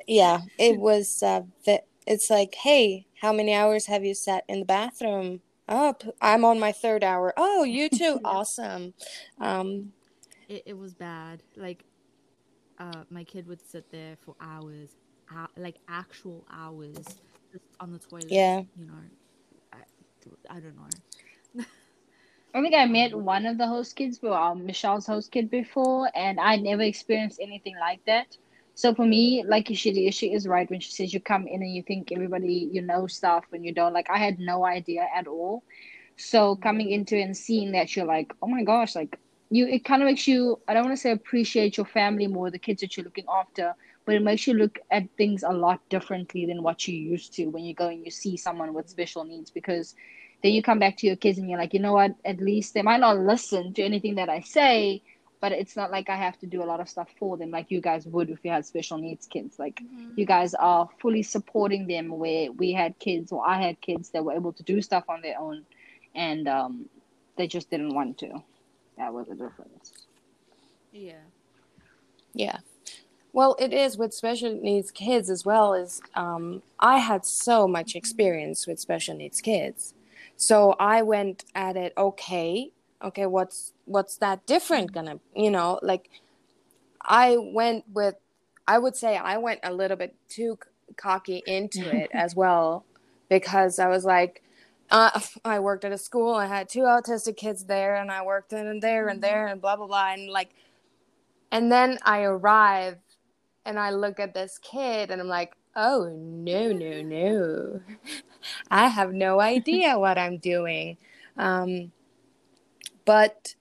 yeah 0.08 0.40
it 0.58 0.78
was 0.80 1.22
uh 1.22 1.42
it's 2.08 2.30
like 2.30 2.56
hey 2.56 3.06
how 3.22 3.32
many 3.34 3.54
hours 3.54 3.86
have 3.86 4.04
you 4.04 4.14
sat 4.14 4.44
in 4.48 4.60
the 4.60 4.66
bathroom 4.66 5.42
oh 5.70 5.94
I'm 6.22 6.46
on 6.46 6.60
my 6.60 6.72
third 6.72 7.04
hour 7.04 7.34
oh 7.38 7.64
you 7.64 7.90
too 7.94 8.20
awesome 8.24 8.94
um 9.40 9.92
it, 10.52 10.64
it 10.68 10.78
was 10.78 10.94
bad. 10.94 11.44
Like, 11.56 11.86
uh, 12.78 13.04
my 13.10 13.24
kid 13.24 13.48
would 13.48 13.62
sit 13.66 13.90
there 13.92 14.18
for 14.20 14.36
hours, 14.42 14.96
like 15.58 15.78
actual 15.88 16.46
hours, 16.52 16.98
just 17.52 17.66
on 17.80 17.92
the 17.94 18.00
toilet. 18.00 18.32
Yeah. 18.32 18.64
You 18.78 18.86
know, 18.86 18.94
I, 19.74 19.78
I 20.50 20.60
don't 20.60 20.76
know. 20.76 20.88
I 22.54 22.62
think 22.62 22.76
I 22.76 22.86
met 22.86 23.18
one 23.18 23.46
of 23.46 23.58
the 23.58 23.68
host 23.68 23.96
kids, 23.96 24.20
well, 24.22 24.34
um, 24.34 24.66
Michelle's 24.66 25.08
host 25.08 25.32
kid 25.32 25.50
before, 25.50 26.10
and 26.16 26.40
I 26.40 26.58
never 26.58 26.82
experienced 26.82 27.40
anything 27.42 27.76
like 27.80 28.02
that. 28.06 28.36
So 28.76 28.94
for 28.94 29.06
me, 29.06 29.44
like 29.48 29.68
she 29.74 30.12
she 30.12 30.34
is 30.34 30.48
right 30.48 30.70
when 30.70 30.80
she 30.82 30.92
says 30.92 31.14
you 31.14 31.20
come 31.22 31.48
in 31.48 31.62
and 31.62 31.74
you 31.74 31.84
think 31.84 32.12
everybody 32.12 32.70
you 32.72 32.82
know 32.82 33.08
stuff 33.08 33.46
and 33.54 33.66
you 33.66 33.74
don't. 33.74 33.94
Like 33.94 34.10
I 34.10 34.18
had 34.18 34.40
no 34.40 34.66
idea 34.66 35.08
at 35.16 35.28
all. 35.28 35.64
So 36.18 36.56
coming 36.58 36.90
into 36.92 37.18
and 37.18 37.36
seeing 37.38 37.72
that, 37.72 37.96
you're 37.96 38.06
like, 38.06 38.34
oh 38.42 38.48
my 38.48 38.64
gosh, 38.64 38.96
like 38.96 39.18
you, 39.50 39.68
it 39.68 39.86
kind 39.86 40.02
of 40.02 40.08
makes 40.08 40.28
you. 40.28 40.60
I 40.68 40.74
don't 40.74 40.86
want 40.86 40.96
to 40.96 41.02
say 41.02 41.12
appreciate 41.12 41.78
your 41.78 41.86
family 41.86 42.28
more, 42.28 42.52
the 42.52 42.60
kids 42.60 42.82
that 42.82 42.98
you're 42.98 43.06
looking 43.06 43.26
after, 43.32 43.74
but 44.06 44.16
it 44.16 44.24
makes 44.24 44.48
you 44.48 44.56
look 44.56 44.80
at 44.92 45.04
things 45.18 45.44
a 45.44 45.52
lot 45.54 45.80
differently 45.90 46.46
than 46.46 46.64
what 46.64 46.88
you 46.88 46.96
used 46.98 47.34
to 47.36 47.46
when 47.48 47.64
you 47.64 47.74
go 47.74 47.88
and 47.90 48.04
you 48.04 48.12
see 48.12 48.36
someone 48.38 48.74
with 48.74 48.90
special 48.90 49.24
needs 49.24 49.52
because 49.52 49.96
then 50.44 50.54
you 50.54 50.64
come 50.64 50.80
back 50.80 50.98
to 50.98 51.08
your 51.08 51.16
kids 51.16 51.38
and 51.38 51.50
you're 51.50 51.60
like, 51.60 51.74
you 51.74 51.80
know 51.80 51.94
what? 51.94 52.16
At 52.26 52.42
least 52.42 52.74
they 52.74 52.82
might 52.82 53.00
not 53.00 53.20
listen 53.20 53.74
to 53.74 53.84
anything 53.84 54.16
that 54.16 54.30
I 54.30 54.42
say, 54.42 55.04
but 55.40 55.52
it's 55.52 55.76
not 55.76 55.92
like 55.92 56.10
I 56.10 56.16
have 56.16 56.38
to 56.40 56.48
do 56.48 56.64
a 56.64 56.66
lot 56.66 56.80
of 56.80 56.90
stuff 56.90 57.10
for 57.18 57.38
them 57.38 57.52
like 57.52 57.72
you 57.72 57.82
guys 57.82 58.06
would 58.06 58.30
if 58.30 58.40
you 58.44 58.52
had 58.52 58.66
special 58.66 58.98
needs 58.98 59.28
kids. 59.28 59.60
Like 59.60 59.82
you 60.16 60.26
guys 60.26 60.54
are 60.54 60.90
fully 61.00 61.24
supporting 61.24 61.88
them 61.88 62.10
where 62.10 62.52
we 62.52 62.72
had 62.72 62.98
kids 63.00 63.32
or 63.32 63.46
I 63.46 63.62
had 63.62 63.82
kids 63.82 64.10
that 64.10 64.24
were 64.24 64.34
able 64.34 64.54
to 64.54 64.64
do 64.64 64.82
stuff 64.82 65.04
on 65.10 65.22
their 65.22 65.40
own 65.40 65.66
and 66.16 66.48
um, 66.48 66.90
they 67.38 67.48
just 67.48 67.70
didn't 67.70 67.94
want 67.94 68.18
to. 68.20 68.44
That 68.98 69.14
was 69.14 69.28
the 69.28 69.36
difference. 69.36 69.94
Yeah. 70.92 71.14
Yeah. 72.34 72.60
Well, 73.34 73.56
it 73.60 73.74
is 73.74 73.98
with 73.98 74.14
special 74.14 74.54
needs 74.54 74.92
kids 74.92 75.30
as 75.30 75.46
well 75.46 75.74
as 75.74 76.02
um, 76.16 76.62
I 76.80 76.98
had 76.98 77.26
so 77.26 77.68
much 77.68 77.96
experience 77.96 78.68
with 78.68 78.80
special 78.80 79.16
needs 79.16 79.40
kids. 79.40 79.94
So 80.42 80.72
I 80.80 81.04
went 81.04 81.46
at 81.54 81.78
it 81.78 81.94
okay. 81.96 82.72
Okay, 83.04 83.28
what's 83.28 83.74
what's 83.86 84.18
that 84.18 84.48
different 84.48 84.92
gonna, 84.92 85.20
you 85.36 85.52
know, 85.52 85.80
like 85.84 86.10
I 87.04 87.38
went 87.38 87.86
with 87.94 88.16
I 88.68 88.80
would 88.80 88.96
say 88.96 89.18
I 89.18 89.38
went 89.38 89.60
a 89.64 89.72
little 89.72 89.98
bit 89.98 90.16
too 90.30 90.58
c- 90.64 90.96
cocky 90.98 91.44
into 91.46 91.90
it 91.96 92.10
as 92.16 92.36
well 92.36 92.86
because 93.30 93.78
I 93.78 93.88
was 93.88 94.04
like 94.04 94.42
uh, 94.90 95.20
I 95.46 95.60
worked 95.60 95.86
at 95.86 95.92
a 95.92 95.98
school. 95.98 96.34
I 96.34 96.48
had 96.48 96.68
two 96.68 96.82
autistic 96.82 97.38
kids 97.38 97.66
there, 97.66 97.96
and 97.96 98.12
I 98.12 98.24
worked 98.26 98.52
in 98.52 98.68
and 98.68 98.82
there 98.82 99.10
and 99.10 99.22
there, 99.22 99.46
and 99.48 99.62
blah 99.62 99.76
blah 99.76 99.88
blah, 99.88 100.12
and 100.12 100.30
like, 100.30 100.50
and 101.52 101.72
then 101.72 102.00
I 102.04 102.24
arrive, 102.24 102.98
and 103.64 103.80
I 103.80 103.92
look 103.92 104.20
at 104.20 104.34
this 104.34 104.58
kid, 104.58 105.12
and 105.12 105.22
I'm 105.22 105.30
like, 105.30 105.54
oh 105.76 106.10
no 106.16 106.72
no 106.72 107.02
no, 107.02 107.82
I 108.70 108.88
have 108.88 109.14
no 109.14 109.40
idea 109.40 109.98
what 109.98 110.18
I'm 110.18 110.38
doing. 110.38 110.98
Um, 111.38 111.92
but 113.06 113.56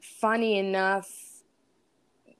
funny 0.00 0.58
enough, 0.58 1.10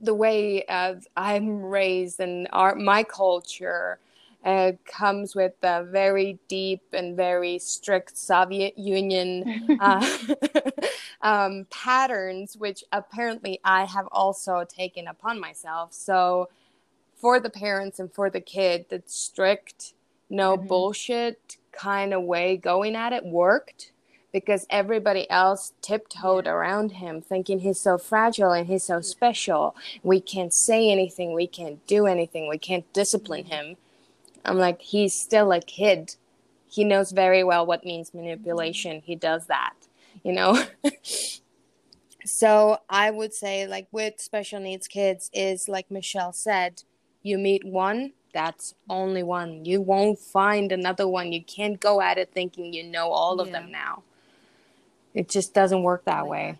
the 0.00 0.14
way 0.14 0.64
uh, 0.66 0.94
I'm 1.16 1.62
raised 1.62 2.20
and 2.20 2.48
our 2.52 2.74
my 2.74 3.02
culture 3.02 3.98
uh, 4.44 4.72
comes 4.84 5.34
with 5.34 5.54
a 5.62 5.84
very 5.84 6.38
deep 6.48 6.82
and 6.92 7.16
very 7.16 7.58
strict 7.58 8.16
Soviet 8.18 8.78
Union 8.78 9.78
uh, 9.80 10.06
um, 11.22 11.66
patterns, 11.70 12.56
which 12.56 12.84
apparently 12.92 13.58
I 13.64 13.86
have 13.86 14.06
also 14.12 14.64
taken 14.68 15.08
upon 15.08 15.40
myself. 15.40 15.94
So, 15.94 16.50
for 17.24 17.40
the 17.40 17.48
parents 17.48 17.98
and 17.98 18.12
for 18.12 18.28
the 18.28 18.38
kid, 18.38 18.84
the 18.90 19.02
strict, 19.06 19.94
no 20.28 20.58
Mhm. 20.58 20.68
bullshit 20.68 21.56
kind 21.72 22.12
of 22.12 22.22
way 22.22 22.54
going 22.54 22.94
at 22.94 23.14
it 23.14 23.24
worked 23.24 23.92
because 24.30 24.66
everybody 24.68 25.30
else 25.30 25.72
tiptoed 25.80 26.46
around 26.46 26.92
him, 26.92 27.22
thinking 27.22 27.60
he's 27.60 27.80
so 27.80 27.96
fragile 27.96 28.52
and 28.52 28.66
he's 28.66 28.84
so 28.84 29.00
special. 29.00 29.74
We 30.02 30.20
can't 30.20 30.52
say 30.52 30.90
anything, 30.90 31.32
we 31.32 31.46
can't 31.46 31.86
do 31.86 32.04
anything, 32.04 32.46
we 32.46 32.58
can't 32.58 32.92
discipline 32.92 33.46
him. 33.46 33.78
I'm 34.44 34.58
like, 34.58 34.82
he's 34.82 35.14
still 35.14 35.50
a 35.50 35.60
kid. 35.62 36.16
He 36.68 36.84
knows 36.84 37.10
very 37.10 37.42
well 37.42 37.64
what 37.64 37.86
means 37.86 38.12
manipulation. 38.12 39.00
He 39.00 39.16
does 39.16 39.46
that, 39.46 39.72
you 40.22 40.34
know? 40.34 40.62
so 42.26 42.80
I 42.90 43.10
would 43.10 43.32
say, 43.32 43.66
like, 43.66 43.88
with 43.92 44.20
special 44.20 44.60
needs 44.60 44.86
kids, 44.86 45.30
is 45.32 45.70
like 45.70 45.90
Michelle 45.90 46.34
said, 46.34 46.82
you 47.24 47.38
meet 47.38 47.64
one, 47.64 48.12
that's 48.34 48.74
only 48.90 49.22
one. 49.24 49.64
You 49.66 49.80
won't 49.82 50.18
find 50.20 50.72
another 50.72 51.08
one. 51.08 51.32
You 51.32 51.42
can't 51.44 51.80
go 51.80 52.00
at 52.02 52.18
it 52.18 52.32
thinking 52.32 52.72
you 52.74 52.84
know 52.84 53.10
all 53.10 53.40
of 53.40 53.52
them 53.52 53.70
now. 53.72 54.04
It 55.14 55.28
just 55.30 55.54
doesn't 55.54 55.82
work 55.82 56.04
that 56.04 56.28
way. 56.28 56.58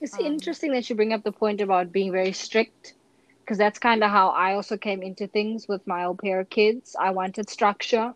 It's 0.00 0.18
Um, 0.18 0.26
interesting 0.26 0.72
that 0.72 0.88
you 0.90 0.96
bring 0.96 1.12
up 1.12 1.22
the 1.24 1.32
point 1.32 1.60
about 1.60 1.92
being 1.92 2.12
very 2.12 2.32
strict, 2.32 2.94
because 3.40 3.58
that's 3.58 3.78
kind 3.78 4.02
of 4.04 4.10
how 4.10 4.30
I 4.30 4.54
also 4.54 4.76
came 4.76 5.02
into 5.02 5.26
things 5.26 5.68
with 5.68 5.86
my 5.86 6.04
au 6.04 6.14
pair 6.14 6.44
kids. 6.44 6.96
I 6.98 7.10
wanted 7.10 7.48
structure. 7.50 8.14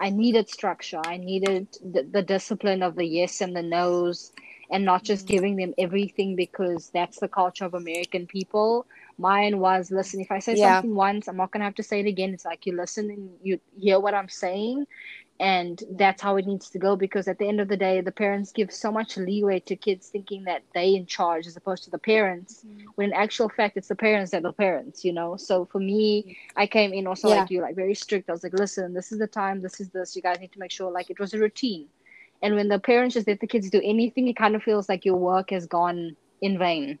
I 0.00 0.10
needed 0.10 0.48
structure. 0.50 1.00
I 1.04 1.18
needed 1.18 1.68
the, 1.82 2.02
the 2.02 2.22
discipline 2.22 2.82
of 2.82 2.96
the 2.96 3.06
yes 3.06 3.40
and 3.40 3.54
the 3.56 3.62
no's, 3.62 4.32
and 4.70 4.84
not 4.84 5.04
just 5.04 5.26
Mhm. 5.26 5.28
giving 5.28 5.56
them 5.56 5.74
everything 5.78 6.36
because 6.36 6.90
that's 6.90 7.18
the 7.20 7.28
culture 7.28 7.64
of 7.64 7.74
American 7.74 8.26
people. 8.26 8.86
Mine 9.18 9.58
was 9.60 9.90
listen, 9.90 10.20
if 10.20 10.30
I 10.30 10.38
say 10.40 10.54
Yeah. 10.54 10.80
something 10.80 10.94
once, 10.94 11.28
I'm 11.28 11.36
not 11.36 11.52
going 11.52 11.60
to 11.60 11.64
have 11.64 11.74
to 11.76 11.82
say 11.82 12.00
it 12.00 12.06
again. 12.06 12.34
It's 12.34 12.44
like 12.44 12.66
you 12.66 12.76
listen 12.76 13.10
and 13.10 13.30
you 13.42 13.60
hear 13.76 14.00
what 14.00 14.14
I'm 14.14 14.28
saying, 14.28 14.86
and 15.40 15.82
that's 15.96 16.22
how 16.22 16.36
it 16.36 16.46
needs 16.46 16.70
to 16.70 16.78
go 16.78 16.96
because 16.96 17.26
at 17.28 17.38
the 17.38 17.48
end 17.48 17.60
of 17.60 17.68
the 17.68 17.76
day 17.76 18.00
the 18.00 18.12
parents 18.12 18.52
give 18.52 18.72
so 18.72 18.90
much 18.92 19.16
leeway 19.16 19.60
to 19.60 19.76
kids 19.76 20.08
thinking 20.08 20.44
that 20.44 20.62
they 20.74 20.94
in 20.94 21.06
charge 21.06 21.46
as 21.46 21.56
opposed 21.56 21.84
to 21.84 21.90
the 21.90 21.98
parents 21.98 22.64
Mhm. 22.64 22.92
when 22.96 23.08
in 23.08 23.14
actual 23.14 23.48
fact 23.48 23.76
it's 23.76 23.88
the 23.88 23.96
parents 23.96 24.30
that 24.30 24.44
are 24.44 24.52
parents 24.52 25.04
you 25.04 25.12
know 25.12 25.36
so 25.36 25.64
for 25.66 25.80
me 25.80 26.36
i 26.56 26.66
came 26.66 26.92
in 26.92 27.06
also 27.06 27.28
Yeah. 27.28 27.36
like 27.38 27.50
you 27.50 27.60
like 27.60 27.74
very 27.76 27.94
strict 27.94 28.28
i 28.28 28.32
was 28.32 28.44
like 28.44 28.52
listen 28.54 28.94
this 28.94 29.12
is 29.12 29.18
the 29.18 29.26
time 29.26 29.60
this 29.60 29.80
is 29.80 29.90
this 29.90 30.14
you 30.16 30.22
guys 30.22 30.40
need 30.40 30.52
to 30.52 30.58
make 30.60 30.70
sure 30.72 30.90
like 30.90 31.10
it 31.10 31.18
was 31.20 31.34
a 31.34 31.38
routine 31.38 31.88
and 32.42 32.54
when 32.54 32.68
the 32.68 32.78
parents 32.78 33.14
just 33.14 33.26
let 33.28 33.40
the 33.40 33.46
kids 33.46 33.70
do 33.70 33.80
anything 33.84 34.28
it 34.28 34.36
kind 34.36 34.54
of 34.54 34.62
feels 34.62 34.88
like 34.88 35.04
your 35.04 35.16
work 35.16 35.50
has 35.50 35.66
gone 35.66 36.16
in 36.40 36.58
vain 36.58 36.98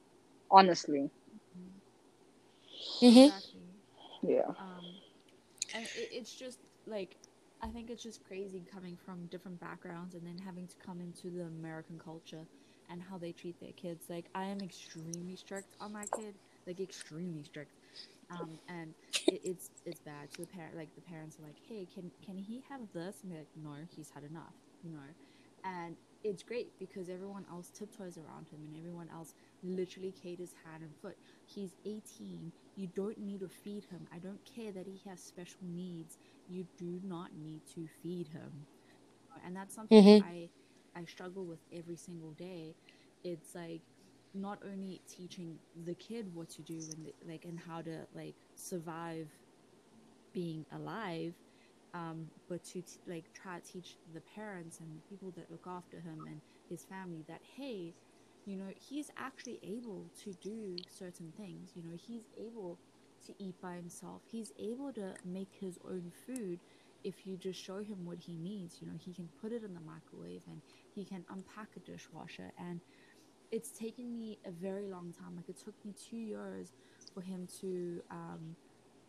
honestly 0.50 1.10
Mhm. 3.04 3.32
Yeah 4.22 4.52
Um, 4.58 5.02
and 5.72 5.86
it, 5.94 6.08
it's 6.12 6.34
just 6.34 6.60
like 6.86 7.18
I 7.62 7.68
think 7.70 7.90
it's 7.90 8.02
just 8.02 8.22
crazy 8.24 8.64
coming 8.70 8.96
from 8.96 9.28
different 9.28 9.60
backgrounds 9.60 10.14
and 10.14 10.26
then 10.26 10.38
having 10.38 10.68
to 10.68 10.76
come 10.78 11.00
into 11.00 11.30
the 11.30 11.44
American 11.44 11.98
culture 11.98 12.48
and 12.88 13.02
how 13.02 13.18
they 13.18 13.32
treat 13.32 13.60
their 13.60 13.72
kids. 13.72 14.06
Like 14.10 14.30
I 14.34 14.46
am 14.46 14.62
extremely 14.62 15.36
strict 15.36 15.76
on 15.80 15.92
my 15.92 16.06
kid, 16.06 16.38
like 16.66 16.80
extremely 16.80 17.44
strict. 17.44 17.78
Um, 18.30 18.60
and 18.68 18.94
it, 19.28 19.40
it's 19.44 19.70
it's 19.84 20.00
bad. 20.00 20.32
So 20.32 20.42
the 20.42 20.48
parent, 20.48 20.76
like 20.76 20.94
the 20.94 21.02
parents, 21.02 21.38
are 21.38 21.42
like, 21.44 21.58
"Hey, 21.66 21.86
can 21.92 22.12
can 22.24 22.38
he 22.38 22.64
have 22.68 22.90
this?" 22.92 23.22
And 23.22 23.32
they're 23.32 23.40
like, 23.40 23.48
"No, 23.56 23.84
he's 23.90 24.10
had 24.10 24.24
enough," 24.24 24.56
you 24.82 24.90
know. 24.92 25.14
And 25.64 25.96
it's 26.22 26.42
great 26.42 26.78
because 26.78 27.08
everyone 27.08 27.46
else 27.50 27.70
tiptoes 27.70 28.16
around 28.18 28.48
him 28.48 28.64
and 28.64 28.76
everyone 28.76 29.08
else 29.10 29.34
literally 29.62 30.12
caters 30.12 30.52
hand 30.64 30.82
and 30.82 30.96
foot. 30.96 31.16
He's 31.44 31.76
18. 31.84 32.52
You 32.74 32.88
don't 32.88 33.18
need 33.18 33.40
to 33.40 33.48
feed 33.48 33.84
him. 33.86 34.06
I 34.12 34.18
don't 34.18 34.44
care 34.44 34.72
that 34.72 34.86
he 34.86 35.02
has 35.08 35.22
special 35.22 35.60
needs. 35.62 36.18
You 36.46 36.66
do 36.76 37.00
not 37.02 37.30
need 37.34 37.62
to 37.74 37.86
feed 38.02 38.28
him. 38.28 38.66
And 39.44 39.56
that's 39.56 39.74
something 39.74 40.10
Mhm. 40.10 40.20
I 40.20 40.50
I 40.94 41.04
struggle 41.04 41.46
with 41.46 41.60
every 41.72 41.96
single 41.96 42.32
day. 42.32 42.76
It's 43.22 43.54
like 43.54 43.82
not 44.34 44.58
only 44.64 45.02
teaching 45.08 45.58
the 45.74 45.94
kid 45.94 46.34
what 46.34 46.48
to 46.50 46.62
do 46.62 46.88
and 46.90 47.12
like 47.26 47.44
and 47.44 47.58
how 47.58 47.82
to 47.82 48.06
like 48.14 48.36
survive 48.54 49.30
being 50.32 50.66
alive 50.72 51.34
um, 51.94 52.30
but 52.48 52.64
to 52.64 52.82
t- 52.82 53.00
like 53.06 53.30
try 53.34 53.58
to 53.60 53.66
teach 53.72 53.98
the 54.12 54.20
parents 54.20 54.80
and 54.80 55.02
people 55.08 55.30
that 55.36 55.50
look 55.50 55.66
after 55.66 56.00
him 56.00 56.24
and 56.26 56.40
his 56.68 56.84
family 56.84 57.24
that 57.28 57.40
hey 57.56 57.94
you 58.46 58.56
know 58.56 58.68
he's 58.88 59.10
actually 59.16 59.58
able 59.62 60.06
to 60.24 60.32
do 60.34 60.76
certain 60.88 61.32
things. 61.36 61.72
You 61.74 61.82
know 61.82 61.96
he's 61.96 62.24
able 62.38 62.78
to 63.26 63.34
eat 63.38 63.60
by 63.60 63.74
himself. 63.76 64.22
He's 64.30 64.52
able 64.58 64.92
to 64.94 65.14
make 65.24 65.48
his 65.58 65.78
own 65.84 66.12
food 66.26 66.60
if 67.04 67.26
you 67.26 67.36
just 67.36 67.62
show 67.62 67.78
him 67.78 68.04
what 68.04 68.18
he 68.18 68.34
needs. 68.36 68.78
You 68.80 68.88
know 68.88 68.94
he 68.98 69.12
can 69.12 69.28
put 69.40 69.52
it 69.52 69.64
in 69.64 69.74
the 69.74 69.80
microwave 69.80 70.42
and 70.48 70.60
he 70.94 71.04
can 71.04 71.24
unpack 71.30 71.68
a 71.76 71.80
dishwasher. 71.80 72.52
And 72.58 72.80
it's 73.50 73.70
taken 73.70 74.16
me 74.18 74.38
a 74.44 74.50
very 74.50 74.88
long 74.88 75.12
time. 75.18 75.36
Like 75.36 75.48
it 75.48 75.58
took 75.58 75.74
me 75.84 75.94
two 76.08 76.16
years 76.16 76.72
for 77.14 77.20
him 77.20 77.46
to 77.60 78.02
um, 78.10 78.56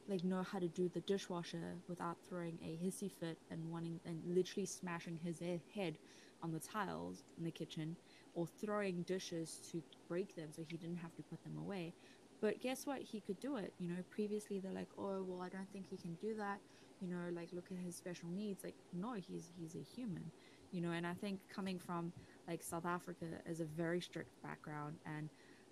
like 0.08 0.24
know 0.24 0.44
how 0.44 0.60
to 0.60 0.68
do 0.68 0.90
the 0.90 1.02
dishwasher 1.02 1.78
without 1.88 2.18
throwing 2.28 2.60
a 2.64 2.78
hissy 2.86 3.12
fit 3.12 3.38
and 3.50 3.72
wanting 3.72 4.00
and 4.06 4.22
literally 4.26 4.66
smashing 4.66 5.20
his 5.24 5.42
head 5.74 5.98
on 6.44 6.52
the 6.52 6.60
tiles 6.60 7.24
in 7.38 7.44
the 7.44 7.52
kitchen 7.52 7.96
or 8.36 8.46
throwing 8.46 9.02
dishes 9.04 9.62
to 9.72 9.82
break 10.08 10.36
them 10.36 10.50
so 10.52 10.62
he 10.70 10.78
didn't 10.78 10.98
have 10.98 11.16
to 11.16 11.24
put 11.24 11.42
them 11.44 11.58
away. 11.58 11.94
But 12.42 12.62
guess 12.62 12.86
what? 12.86 13.02
He 13.02 13.22
could 13.22 13.40
do 13.40 13.56
it. 13.56 13.74
You 13.80 13.90
know, 13.90 13.96
previously 14.12 14.60
they're 14.60 14.74
like, 14.74 14.90
oh, 14.98 15.24
well, 15.24 15.42
I 15.42 15.50
don't 15.50 15.72
think 15.72 15.88
he 15.90 15.98
can 15.98 16.16
do 16.16 16.36
that. 16.36 16.60
You 17.02 17.08
know, 17.08 17.18
like 17.34 17.50
look 17.54 17.66
at 17.72 17.78
his 17.78 17.96
special 17.96 18.30
needs. 18.30 18.64
Like, 18.64 18.76
no, 18.94 19.14
he's 19.14 19.52
he's 19.60 19.76
a 19.76 19.84
human. 19.96 20.32
You 20.72 20.82
know, 20.82 20.92
and 20.92 21.08
I 21.08 21.14
think 21.14 21.40
coming 21.54 21.80
from 21.80 22.12
like 22.48 22.62
South 22.62 22.86
Africa 22.86 23.26
is 23.46 23.62
a 23.62 23.66
very 23.66 24.02
strict 24.02 24.30
background, 24.44 24.96
and 25.06 25.30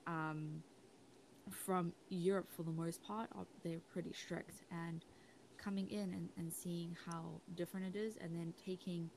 um, 0.08 0.64
from 1.52 1.94
Europe 2.10 2.48
for 2.56 2.64
the 2.64 2.72
most 2.72 3.04
part, 3.04 3.30
uh, 3.38 3.44
they're 3.64 3.82
pretty 3.92 4.14
strict. 4.14 4.64
And 4.72 5.04
coming 5.58 5.90
in 5.90 6.14
and, 6.14 6.30
and 6.38 6.52
seeing 6.52 6.96
how 7.06 7.42
different 7.56 7.96
it 7.96 8.00
is, 8.00 8.18
and 8.22 8.34
then 8.36 8.54
taking 8.66 9.10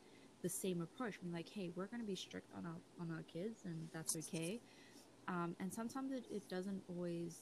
the 0.43 0.49
same 0.49 0.81
approach, 0.81 1.21
being 1.21 1.33
like, 1.33 1.49
hey, 1.49 1.71
we're 1.75 1.87
going 1.87 2.01
to 2.01 2.07
be 2.07 2.17
strict 2.17 2.51
on 2.57 2.67
our 2.67 2.77
on 3.01 3.11
our 3.11 3.23
kids, 3.23 3.63
and 3.65 3.89
that's 3.93 4.17
okay. 4.17 4.61
Um, 5.29 5.57
and 5.61 5.73
sometimes 5.73 6.13
it, 6.13 6.27
it 6.31 6.49
doesn't 6.49 6.83
always 6.89 7.41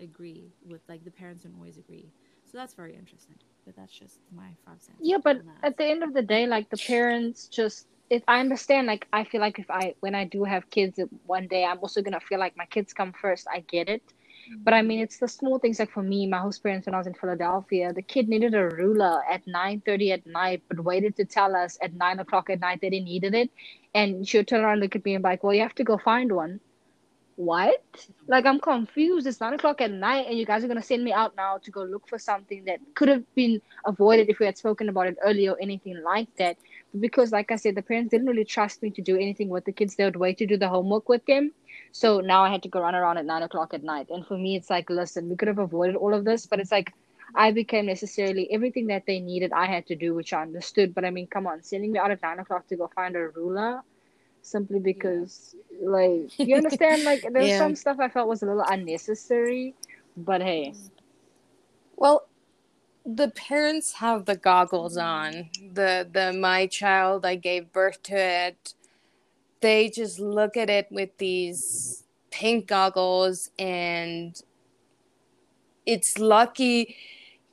agree 0.00 0.52
with 0.66 0.80
like 0.88 1.04
the 1.04 1.10
parents 1.10 1.44
don't 1.44 1.54
always 1.54 1.78
agree. 1.78 2.12
So 2.44 2.58
that's 2.58 2.74
very 2.74 2.94
interesting. 2.96 3.36
But 3.64 3.76
that's 3.76 3.92
just 3.96 4.18
my 4.34 4.56
five 4.64 4.80
cents. 4.80 4.98
Yeah, 5.00 5.18
but 5.22 5.42
at 5.62 5.76
the 5.76 5.84
end 5.84 6.02
of 6.02 6.14
the 6.14 6.22
day, 6.22 6.46
like 6.46 6.70
the 6.70 6.76
parents 6.78 7.48
just 7.48 7.86
if 8.10 8.22
I 8.26 8.40
understand, 8.40 8.86
like 8.88 9.06
I 9.12 9.24
feel 9.24 9.40
like 9.40 9.58
if 9.58 9.70
I 9.70 9.94
when 10.00 10.14
I 10.14 10.24
do 10.24 10.44
have 10.44 10.68
kids 10.70 10.98
one 11.26 11.46
day, 11.46 11.64
I'm 11.64 11.78
also 11.78 12.02
gonna 12.02 12.20
feel 12.20 12.38
like 12.40 12.56
my 12.56 12.66
kids 12.66 12.92
come 12.92 13.12
first. 13.12 13.46
I 13.52 13.60
get 13.60 13.88
it, 13.88 14.02
but 14.58 14.74
I 14.74 14.82
mean 14.82 15.00
it's 15.00 15.18
the 15.18 15.28
small 15.28 15.58
things. 15.58 15.78
Like 15.78 15.90
for 15.90 16.02
me, 16.02 16.26
my 16.26 16.38
host 16.38 16.62
parents 16.62 16.86
when 16.86 16.94
I 16.94 16.98
was 16.98 17.06
in 17.06 17.14
Philadelphia, 17.14 17.92
the 17.92 18.02
kid 18.02 18.28
needed 18.28 18.54
a 18.54 18.68
ruler 18.68 19.22
at 19.30 19.46
nine 19.46 19.80
thirty 19.84 20.12
at 20.12 20.26
night, 20.26 20.62
but 20.68 20.84
waited 20.84 21.16
to 21.16 21.24
tell 21.24 21.54
us 21.56 21.78
at 21.82 21.94
nine 21.94 22.18
o'clock 22.18 22.50
at 22.50 22.60
night 22.60 22.80
that 22.82 22.92
he 22.92 23.00
needed 23.00 23.34
it, 23.34 23.50
and 23.94 24.26
she 24.26 24.38
would 24.38 24.48
turn 24.48 24.62
around 24.62 24.74
and 24.74 24.82
look 24.82 24.96
at 24.96 25.04
me 25.04 25.14
and 25.14 25.22
be 25.22 25.28
like, 25.30 25.42
"Well, 25.44 25.54
you 25.54 25.62
have 25.62 25.74
to 25.76 25.84
go 25.84 25.98
find 25.98 26.32
one." 26.32 26.60
What? 27.36 27.82
Like 28.28 28.44
I'm 28.44 28.60
confused. 28.60 29.26
It's 29.26 29.40
nine 29.40 29.54
o'clock 29.54 29.80
at 29.80 29.90
night, 29.90 30.26
and 30.28 30.38
you 30.38 30.44
guys 30.44 30.62
are 30.64 30.68
gonna 30.68 30.82
send 30.82 31.02
me 31.04 31.12
out 31.12 31.36
now 31.36 31.58
to 31.58 31.70
go 31.70 31.82
look 31.82 32.06
for 32.08 32.18
something 32.18 32.64
that 32.66 32.80
could 32.94 33.08
have 33.08 33.24
been 33.34 33.60
avoided 33.86 34.28
if 34.28 34.38
we 34.38 34.46
had 34.46 34.58
spoken 34.58 34.88
about 34.90 35.06
it 35.06 35.16
earlier 35.24 35.52
or 35.52 35.58
anything 35.62 36.02
like 36.02 36.28
that 36.36 36.56
because 36.98 37.30
like 37.32 37.50
i 37.52 37.56
said 37.56 37.74
the 37.74 37.82
parents 37.82 38.10
didn't 38.10 38.26
really 38.26 38.44
trust 38.44 38.82
me 38.82 38.90
to 38.90 39.00
do 39.00 39.16
anything 39.16 39.48
with 39.48 39.64
the 39.64 39.72
kids 39.72 39.94
they 39.94 40.04
would 40.04 40.16
wait 40.16 40.36
to 40.38 40.46
do 40.46 40.56
the 40.56 40.68
homework 40.68 41.08
with 41.08 41.24
them 41.26 41.52
so 41.92 42.20
now 42.20 42.42
i 42.44 42.50
had 42.50 42.62
to 42.62 42.68
go 42.68 42.80
run 42.80 42.94
around 42.94 43.18
at 43.18 43.26
nine 43.26 43.42
o'clock 43.42 43.74
at 43.74 43.82
night 43.82 44.06
and 44.10 44.26
for 44.26 44.36
me 44.36 44.56
it's 44.56 44.70
like 44.70 44.88
listen 44.90 45.28
we 45.28 45.36
could 45.36 45.48
have 45.48 45.58
avoided 45.58 45.96
all 45.96 46.14
of 46.14 46.24
this 46.24 46.46
but 46.46 46.60
it's 46.60 46.72
like 46.72 46.92
i 47.36 47.50
became 47.52 47.86
necessarily 47.86 48.48
everything 48.52 48.86
that 48.88 49.04
they 49.06 49.20
needed 49.20 49.52
i 49.52 49.66
had 49.66 49.86
to 49.86 49.96
do 49.96 50.14
which 50.14 50.32
i 50.32 50.42
understood 50.42 50.94
but 50.94 51.04
i 51.04 51.10
mean 51.10 51.26
come 51.26 51.46
on 51.46 51.62
sending 51.62 51.92
me 51.92 51.98
out 51.98 52.10
at 52.10 52.22
nine 52.22 52.38
o'clock 52.38 52.66
to 52.68 52.76
go 52.76 52.90
find 52.94 53.16
a 53.16 53.28
ruler 53.30 53.80
simply 54.42 54.80
because 54.80 55.54
like 55.82 56.30
you 56.42 56.56
understand 56.56 57.04
like 57.04 57.24
there's 57.32 57.54
Yeah. 57.54 57.56
some 57.56 57.74
stuff 57.76 57.98
i 58.00 58.08
felt 58.08 58.28
was 58.28 58.42
a 58.42 58.46
little 58.46 58.64
unnecessary 58.68 59.74
but 60.16 60.42
hey 60.42 60.74
Well, 61.96 62.28
the 63.04 63.30
parents 63.30 63.94
have 63.94 64.26
the 64.26 64.36
goggles 64.36 64.96
on. 64.96 65.50
The 65.74 66.08
the 66.10 66.32
my 66.32 66.66
child, 66.66 67.26
I 67.26 67.36
gave 67.36 67.72
birth 67.72 68.02
to 68.04 68.16
it. 68.16 68.74
They 69.60 69.90
just 69.90 70.18
look 70.18 70.56
at 70.56 70.70
it 70.70 70.88
with 70.90 71.16
these 71.18 72.04
pink 72.30 72.66
goggles 72.66 73.50
and 73.58 74.40
it's 75.84 76.18
lucky 76.18 76.96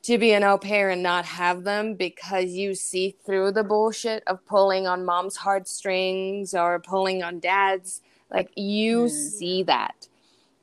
to 0.03 0.17
be 0.17 0.31
an 0.31 0.43
au 0.43 0.57
pair 0.57 0.89
and 0.89 1.03
not 1.03 1.25
have 1.25 1.63
them 1.63 1.95
because 1.95 2.51
you 2.51 2.75
see 2.75 3.15
through 3.25 3.51
the 3.51 3.63
bullshit 3.63 4.23
of 4.27 4.45
pulling 4.45 4.87
on 4.87 5.03
mom's 5.03 5.37
heartstrings 5.37 6.53
or 6.53 6.79
pulling 6.79 7.23
on 7.23 7.39
dad's. 7.39 8.01
Like 8.29 8.51
you 8.55 9.05
Mm. 9.05 9.11
see 9.11 9.63
that. 9.63 10.07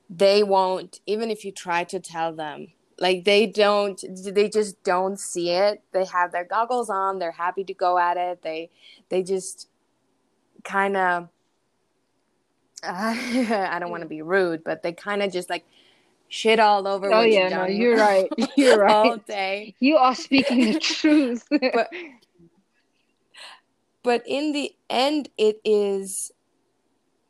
They 0.09 0.43
won't, 0.43 1.01
even 1.07 1.31
if 1.31 1.45
you 1.45 1.53
try 1.53 1.85
to 1.85 2.01
tell 2.01 2.33
them 2.33 2.69
like 3.01 3.25
they 3.25 3.47
don't 3.47 4.05
they 4.35 4.49
just 4.49 4.81
don't 4.85 5.19
see 5.19 5.51
it 5.51 5.83
they 5.93 6.05
have 6.05 6.31
their 6.31 6.45
goggles 6.45 6.89
on 6.89 7.19
they're 7.19 7.33
happy 7.33 7.65
to 7.65 7.75
go 7.75 7.99
at 7.99 8.17
it 8.17 8.41
they 8.43 8.71
they 9.09 9.21
just 9.23 9.69
kind 10.63 10.97
of 10.97 11.29
i 13.73 13.79
don't 13.79 13.91
want 13.91 14.03
to 14.03 14.09
be 14.09 14.23
rude 14.23 14.63
but 14.65 14.83
they 14.83 14.93
kind 14.93 15.23
of 15.23 15.33
just 15.33 15.49
like 15.51 15.65
shit 16.29 16.59
all 16.59 16.87
over 16.87 17.13
oh 17.13 17.23
yeah 17.23 17.49
no 17.49 17.65
you're 17.67 17.97
right. 17.97 18.31
You're 18.57 18.87
all 18.89 19.11
right 19.11 19.27
day. 19.27 19.75
You 19.79 19.97
are 19.97 20.15
speaking 20.15 20.65
the 20.73 20.79
truth. 20.81 21.47
But 21.51 21.91
but 24.03 24.23
in 24.27 24.53
the 24.53 24.73
end 24.91 25.29
it 25.39 25.61
is 25.65 26.33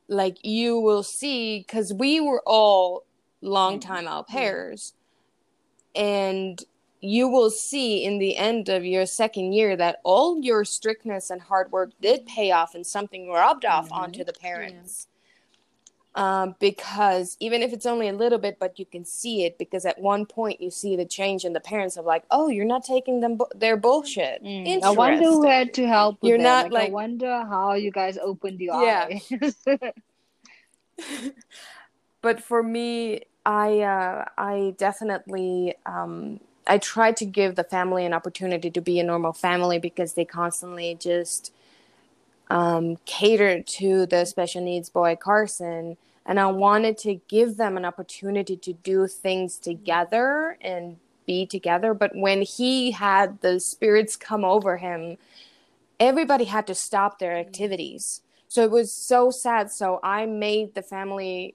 like 0.09 0.39
you 0.43 0.79
will 0.79 1.03
see 1.03 1.59
because 1.61 1.93
we 1.93 2.21
were 2.21 2.43
all 2.47 3.05
long 3.41 3.81
time 3.81 4.07
au 4.09 4.23
pairs 4.23 4.95
and 5.95 6.63
you 7.01 7.29
will 7.29 7.51
see 7.51 8.03
in 8.05 8.19
the 8.19 8.37
end 8.37 8.69
of 8.69 8.85
your 8.85 9.05
second 9.07 9.53
year 9.53 9.77
that 9.77 10.01
all 10.05 10.41
your 10.41 10.65
strictness 10.65 11.29
and 11.31 11.43
hard 11.43 11.71
work 11.71 11.91
did 12.01 12.25
pay 12.27 12.51
off 12.51 12.75
and 12.75 12.87
something 12.87 13.29
rubbed 13.31 13.65
off 13.65 13.91
Mhm. 13.91 13.97
onto 13.97 14.25
the 14.25 14.33
parents 14.33 15.07
um, 16.15 16.55
because 16.61 17.37
even 17.41 17.63
if 17.63 17.73
it's 17.73 17.87
only 17.87 18.09
a 18.09 18.13
little 18.13 18.39
bit 18.39 18.59
but 18.59 18.79
you 18.79 18.87
can 18.87 19.05
see 19.05 19.45
it 19.45 19.59
because 19.59 19.85
at 19.85 20.01
one 20.01 20.25
point 20.27 20.61
you 20.61 20.71
see 20.71 20.97
the 20.97 21.05
change 21.05 21.45
in 21.45 21.53
the 21.53 21.61
parents 21.61 21.97
of 21.97 22.05
like 22.05 22.25
oh 22.31 22.49
you're 22.49 22.65
not 22.65 22.85
taking 22.85 23.21
them 23.21 23.37
bu- 23.37 23.47
their 23.55 23.77
bullshit 23.77 24.43
Mm, 24.43 24.83
I 24.83 24.91
wonder 24.91 25.23
who 25.25 25.43
had 25.49 25.75
to 25.75 25.87
help 25.87 26.23
with 26.23 26.31
You're 26.31 26.39
that. 26.39 26.65
not, 26.65 26.73
like, 26.73 26.91
I 26.91 26.93
wonder 26.93 27.45
how 27.45 27.75
you 27.75 27.91
guys 27.91 28.19
opened 28.19 28.61
Yeah. 28.61 29.09
eyes. 29.09 29.57
but 32.23 32.43
for 32.43 32.63
me 32.63 33.21
i 33.45 33.81
uh, 33.81 34.25
i 34.39 34.75
definitely 34.79 35.75
um 35.87 36.41
i 36.67 36.79
try 36.79 37.13
to 37.13 37.25
give 37.27 37.57
the 37.57 37.65
family 37.65 38.07
an 38.07 38.13
opportunity 38.15 38.71
to 38.71 38.81
be 38.81 38.99
a 38.99 39.05
normal 39.05 39.33
family 39.33 39.79
because 39.79 40.15
they 40.15 40.25
constantly 40.25 40.97
just 40.99 41.53
um 42.51 42.97
cater 43.07 43.63
to 43.63 44.07
the 44.07 44.25
special 44.25 44.63
needs 44.63 44.91
boy 44.91 45.17
carson 45.17 45.97
and 46.27 46.39
i 46.39 46.47
wanted 46.47 46.99
to 46.99 47.15
give 47.29 47.57
them 47.57 47.77
an 47.77 47.85
opportunity 47.85 48.57
to 48.57 48.73
do 48.73 49.07
things 49.07 49.59
together 49.59 50.59
and 50.61 50.97
be 51.27 51.47
together. 51.47 51.95
But 51.95 52.15
when 52.15 52.43
he 52.43 52.91
had 52.91 53.41
the 53.41 53.61
spirits 53.61 54.17
come 54.17 54.45
over 54.45 54.77
him 54.77 55.17
everybody 56.01 56.45
had 56.45 56.67
to 56.67 56.75
stop 56.75 57.19
their 57.19 57.37
activities. 57.37 58.21
So 58.49 58.63
it 58.63 58.71
was 58.71 58.93
so 58.93 59.31
sad. 59.31 59.71
So 59.71 60.01
i 60.03 60.27
made 60.27 60.75
the 60.75 60.83
family 60.83 61.55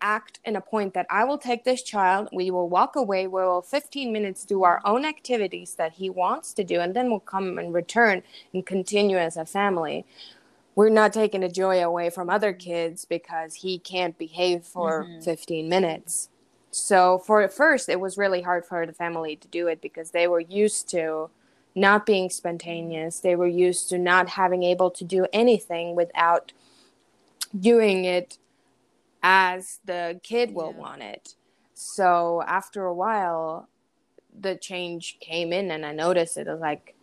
act 0.00 0.40
in 0.44 0.56
a 0.56 0.60
point 0.60 0.94
that 0.94 1.06
I 1.10 1.24
will 1.24 1.38
take 1.38 1.64
this 1.64 1.82
child, 1.82 2.28
we 2.32 2.50
will 2.50 2.68
walk 2.68 2.96
away, 2.96 3.26
we 3.26 3.42
will 3.42 3.62
15 3.62 4.12
minutes 4.12 4.44
do 4.44 4.64
our 4.64 4.80
own 4.84 5.04
activities 5.04 5.74
that 5.74 5.94
he 5.94 6.10
wants 6.10 6.52
to 6.54 6.64
do, 6.64 6.80
and 6.80 6.94
then 6.94 7.10
we'll 7.10 7.20
come 7.20 7.58
and 7.58 7.72
return 7.74 8.22
and 8.52 8.64
continue 8.64 9.18
as 9.18 9.36
a 9.36 9.44
family. 9.44 10.04
We're 10.74 10.90
not 10.90 11.12
taking 11.12 11.40
the 11.40 11.48
joy 11.48 11.82
away 11.82 12.10
from 12.10 12.30
other 12.30 12.52
kids 12.52 13.04
because 13.04 13.56
he 13.56 13.78
can't 13.78 14.16
behave 14.16 14.64
for 14.64 15.04
Mhm. 15.04 15.24
15 15.24 15.68
minutes. 15.68 16.28
So, 16.70 17.18
for 17.18 17.42
at 17.42 17.52
first, 17.52 17.88
it 17.88 17.98
was 17.98 18.18
really 18.18 18.42
hard 18.42 18.64
for 18.64 18.86
the 18.86 18.92
family 18.92 19.34
to 19.36 19.48
do 19.48 19.66
it 19.66 19.80
because 19.80 20.10
they 20.12 20.28
were 20.28 20.40
used 20.40 20.88
to 20.90 21.30
not 21.74 22.06
being 22.06 22.30
spontaneous. 22.30 23.20
They 23.20 23.34
were 23.36 23.46
used 23.46 23.88
to 23.88 23.98
not 23.98 24.30
having 24.30 24.62
able 24.62 24.90
to 24.90 25.04
do 25.04 25.26
anything 25.32 25.94
without 25.94 26.52
doing 27.58 28.04
it 28.04 28.38
as 29.22 29.80
the 29.84 30.20
kid 30.22 30.54
will 30.54 30.72
Yeah. 30.72 30.80
want 30.80 31.02
it. 31.02 31.34
So 31.74 32.42
after 32.46 32.84
a 32.86 32.94
while, 32.94 33.68
the 34.38 34.56
change 34.56 35.18
came 35.20 35.52
in, 35.52 35.70
and 35.70 35.84
I 35.86 35.92
noticed 35.92 36.36
it 36.36 36.46
was 36.46 36.60
like 36.60 36.94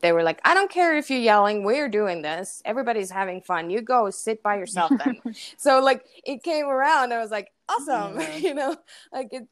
they 0.00 0.12
were 0.12 0.22
like, 0.22 0.40
"I 0.44 0.54
don't 0.54 0.70
care 0.70 0.96
if 0.96 1.10
you're 1.10 1.18
yelling. 1.20 1.64
We're 1.64 1.88
doing 1.88 2.22
this. 2.22 2.62
Everybody's 2.64 3.10
having 3.10 3.40
fun. 3.42 3.70
You 3.70 3.82
go 3.82 4.10
sit 4.10 4.42
by 4.42 4.56
yourself 4.56 4.92
then." 4.98 5.20
so 5.56 5.80
like 5.80 6.04
it 6.24 6.42
came 6.42 6.66
around. 6.66 7.12
I 7.12 7.18
was 7.18 7.30
like, 7.30 7.52
"Awesome," 7.68 8.18
Yeah. 8.20 8.36
you 8.38 8.54
know, 8.54 8.76
like 9.12 9.28
it. 9.32 9.48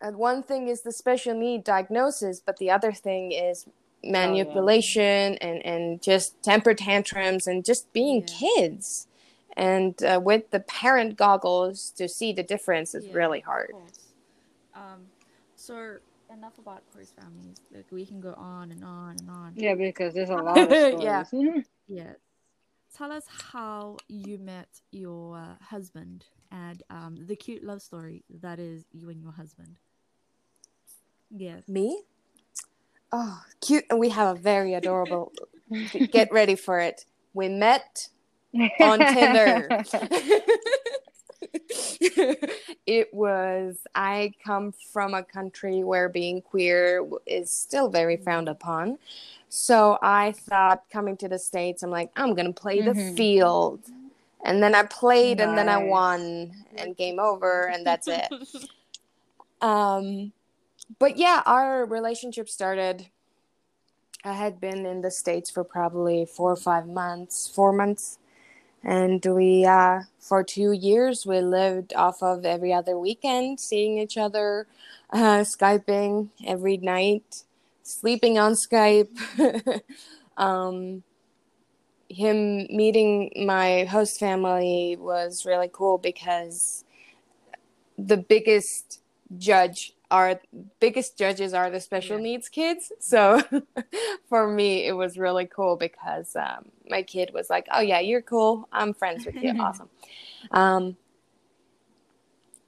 And 0.00 0.16
one 0.16 0.42
thing 0.42 0.68
is 0.68 0.82
the 0.82 0.92
special 0.92 1.34
need 1.34 1.64
diagnosis, 1.64 2.40
but 2.40 2.58
the 2.58 2.70
other 2.70 2.92
thing 2.92 3.32
is 3.32 3.66
oh, 3.68 3.72
manipulation 4.10 5.36
and 5.38 5.64
and 5.64 6.02
just 6.02 6.40
temper 6.42 6.74
tantrums 6.74 7.46
and 7.46 7.64
just 7.64 7.92
being 7.92 8.20
Yeah. 8.20 8.34
kids 8.38 9.08
and 9.58 10.02
uh, 10.02 10.20
with 10.22 10.50
the 10.50 10.60
parent 10.60 11.16
goggles 11.16 11.90
to 11.96 12.08
see 12.08 12.32
the 12.32 12.42
difference 12.42 12.94
is 12.94 13.06
Yeah, 13.06 13.14
really 13.14 13.40
hard. 13.40 13.72
Um, 14.74 15.06
so 15.56 15.98
enough 16.30 16.58
about 16.58 16.82
Corey's 16.92 17.12
families. 17.12 17.56
Like 17.72 17.86
we 17.90 18.06
can 18.06 18.20
go 18.20 18.34
on 18.34 18.70
and 18.72 18.84
on 18.84 19.16
and 19.18 19.30
on. 19.30 19.52
yeah, 19.56 19.74
because 19.74 20.14
there's 20.14 20.30
a 20.30 20.36
lot 20.36 20.70
of 20.70 20.76
stories. 20.78 21.28
Yeah. 21.32 21.62
Yeah. 21.88 22.12
Tell 22.96 23.12
us 23.12 23.24
how 23.52 23.98
you 24.08 24.38
met 24.38 24.68
your 24.90 25.36
uh, 25.38 25.56
husband 25.64 26.26
and 26.50 26.82
um, 26.90 27.16
the 27.26 27.36
cute 27.36 27.62
love 27.64 27.82
story 27.82 28.24
that 28.40 28.58
is 28.58 28.84
you 28.92 29.08
and 29.10 29.20
your 29.20 29.32
husband. 29.32 29.78
Yes. 31.30 31.64
me 31.68 32.02
oh 33.12 33.42
cute 33.60 33.84
and 33.90 33.98
we 33.98 34.08
have 34.10 34.36
a 34.36 34.40
very 34.40 34.74
adorable 34.74 35.32
get 36.10 36.30
ready 36.32 36.56
for 36.56 36.80
it 36.80 37.04
we 37.34 37.48
met 37.48 38.08
on 38.80 38.98
Tinder. 39.12 39.68
it 42.86 43.12
was 43.12 43.78
I 43.94 44.32
come 44.44 44.72
from 44.92 45.14
a 45.14 45.22
country 45.22 45.84
where 45.84 46.08
being 46.08 46.40
queer 46.40 47.08
is 47.26 47.50
still 47.50 47.88
very 47.88 48.16
frowned 48.16 48.48
upon. 48.48 48.98
So 49.48 49.98
I 50.02 50.32
thought 50.32 50.82
coming 50.90 51.16
to 51.18 51.28
the 51.28 51.38
states 51.38 51.82
I'm 51.82 51.90
like 51.90 52.10
I'm 52.16 52.34
going 52.34 52.52
to 52.52 52.60
play 52.60 52.80
the 52.80 52.92
Mhm. 52.92 53.16
field. 53.16 53.80
And 54.44 54.62
then 54.62 54.74
I 54.74 54.84
played 54.84 55.40
and 55.40 55.58
then 55.58 55.68
I 55.68 55.78
won 55.78 56.52
and 56.76 56.96
game 56.96 57.18
over 57.18 57.68
and 57.68 57.84
that's 57.84 58.06
it. 58.08 58.28
Um, 59.60 60.32
but 60.98 61.16
yeah, 61.16 61.42
our 61.44 61.84
relationship 61.84 62.48
started. 62.48 63.08
I 64.24 64.32
had 64.32 64.60
been 64.60 64.86
in 64.86 65.00
the 65.00 65.10
States 65.10 65.50
for 65.50 65.64
probably 65.64 66.24
four 66.24 66.52
or 66.52 66.56
five 66.56 66.86
months, 66.86 67.48
four 67.48 67.72
months. 67.72 68.18
And 68.84 69.24
we, 69.24 69.64
uh, 69.64 70.02
for 70.18 70.44
two 70.44 70.72
years, 70.72 71.26
we 71.26 71.40
lived 71.40 71.92
off 71.94 72.22
of 72.22 72.44
every 72.44 72.72
other 72.72 72.98
weekend, 72.98 73.60
seeing 73.60 73.98
each 73.98 74.16
other, 74.16 74.66
uh, 75.10 75.40
Skyping 75.40 76.28
every 76.46 76.76
night, 76.76 77.44
sleeping 77.82 78.38
on 78.38 78.52
Skype. 78.52 79.10
um, 80.36 81.02
him 82.08 82.66
meeting 82.70 83.30
my 83.46 83.84
host 83.84 84.18
family 84.18 84.96
was 84.98 85.44
really 85.44 85.68
cool 85.72 85.98
because 85.98 86.84
the 87.98 88.16
biggest 88.16 89.02
judge 89.36 89.92
are 90.10 90.40
biggest 90.80 91.18
judges 91.18 91.52
are 91.54 91.70
the 91.70 91.80
special 91.80 92.16
Yeah. 92.16 92.22
needs 92.22 92.48
kids. 92.48 92.92
So 93.00 93.42
for 94.28 94.48
me 94.48 94.86
it 94.86 94.92
was 94.92 95.18
really 95.18 95.46
cool 95.46 95.76
because 95.76 96.34
um, 96.36 96.66
my 96.88 97.02
kid 97.02 97.30
was 97.34 97.50
like 97.50 97.66
oh 97.70 97.80
yeah 97.80 98.00
you're 98.00 98.22
cool. 98.22 98.68
I'm 98.72 98.94
friends 98.94 99.26
with 99.26 99.36
you. 99.42 99.52
Awesome. 99.60 99.88
Um, 100.50 100.96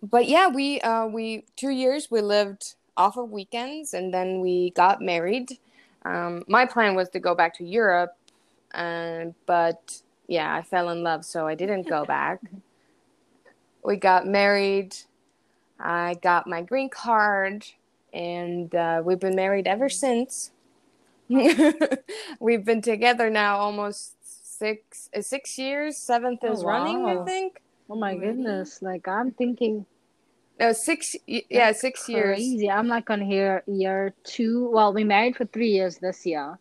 but 0.02 0.28
yeah 0.28 0.48
we 0.48 0.80
uh, 0.80 1.06
we 1.06 1.44
two 1.56 1.70
years 1.70 2.10
we 2.10 2.20
lived 2.20 2.74
off 2.96 3.16
of 3.16 3.30
weekends 3.30 3.94
and 3.94 4.12
then 4.12 4.40
we 4.40 4.70
got 4.70 5.00
married. 5.00 5.58
Um, 6.04 6.44
my 6.48 6.66
plan 6.66 6.94
was 6.94 7.08
to 7.10 7.20
go 7.20 7.34
back 7.34 7.54
to 7.58 7.64
europe 7.64 8.16
uh, 8.74 9.26
but 9.46 10.00
yeah 10.28 10.54
i 10.54 10.62
fell 10.62 10.88
in 10.90 11.02
love 11.02 11.24
so 11.26 11.46
i 11.46 11.54
didn't 11.54 11.88
go 11.88 12.04
back. 12.16 12.40
We 13.82 13.96
got 13.96 14.26
married 14.26 14.96
I 15.82 16.14
got 16.22 16.46
my 16.46 16.62
green 16.62 16.90
card, 16.90 17.66
and 18.12 18.74
uh, 18.74 19.02
we've 19.04 19.20
been 19.20 19.36
married 19.36 19.66
ever 19.66 19.88
since. 19.88 20.50
we've 22.40 22.64
been 22.64 22.82
together 22.82 23.30
now 23.30 23.58
almost 23.58 24.16
six 24.58 25.08
uh, 25.16 25.22
six 25.22 25.58
years. 25.58 25.96
Seventh 25.96 26.40
Oh, 26.42 26.52
is 26.52 26.64
running, 26.64 27.04
I 27.06 27.24
think. 27.24 27.60
oh 27.88 27.94
my 27.96 28.14
Already? 28.14 28.26
goodness! 28.26 28.82
Like 28.82 29.06
I'm 29.08 29.30
thinking, 29.32 29.86
No, 30.58 30.72
six. 30.72 31.16
y- 31.28 31.44
Yeah, 31.48 31.72
six 31.72 32.08
years. 32.08 32.38
crazy. 32.38 32.70
I'm 32.70 32.88
like 32.88 33.08
on 33.10 33.20
here 33.20 33.62
year 33.66 34.14
two. 34.24 34.68
Well, 34.70 34.92
we 34.92 35.04
married 35.04 35.36
for 35.36 35.46
three 35.46 35.70
years 35.70 35.98
this 35.98 36.26
year, 36.26 36.58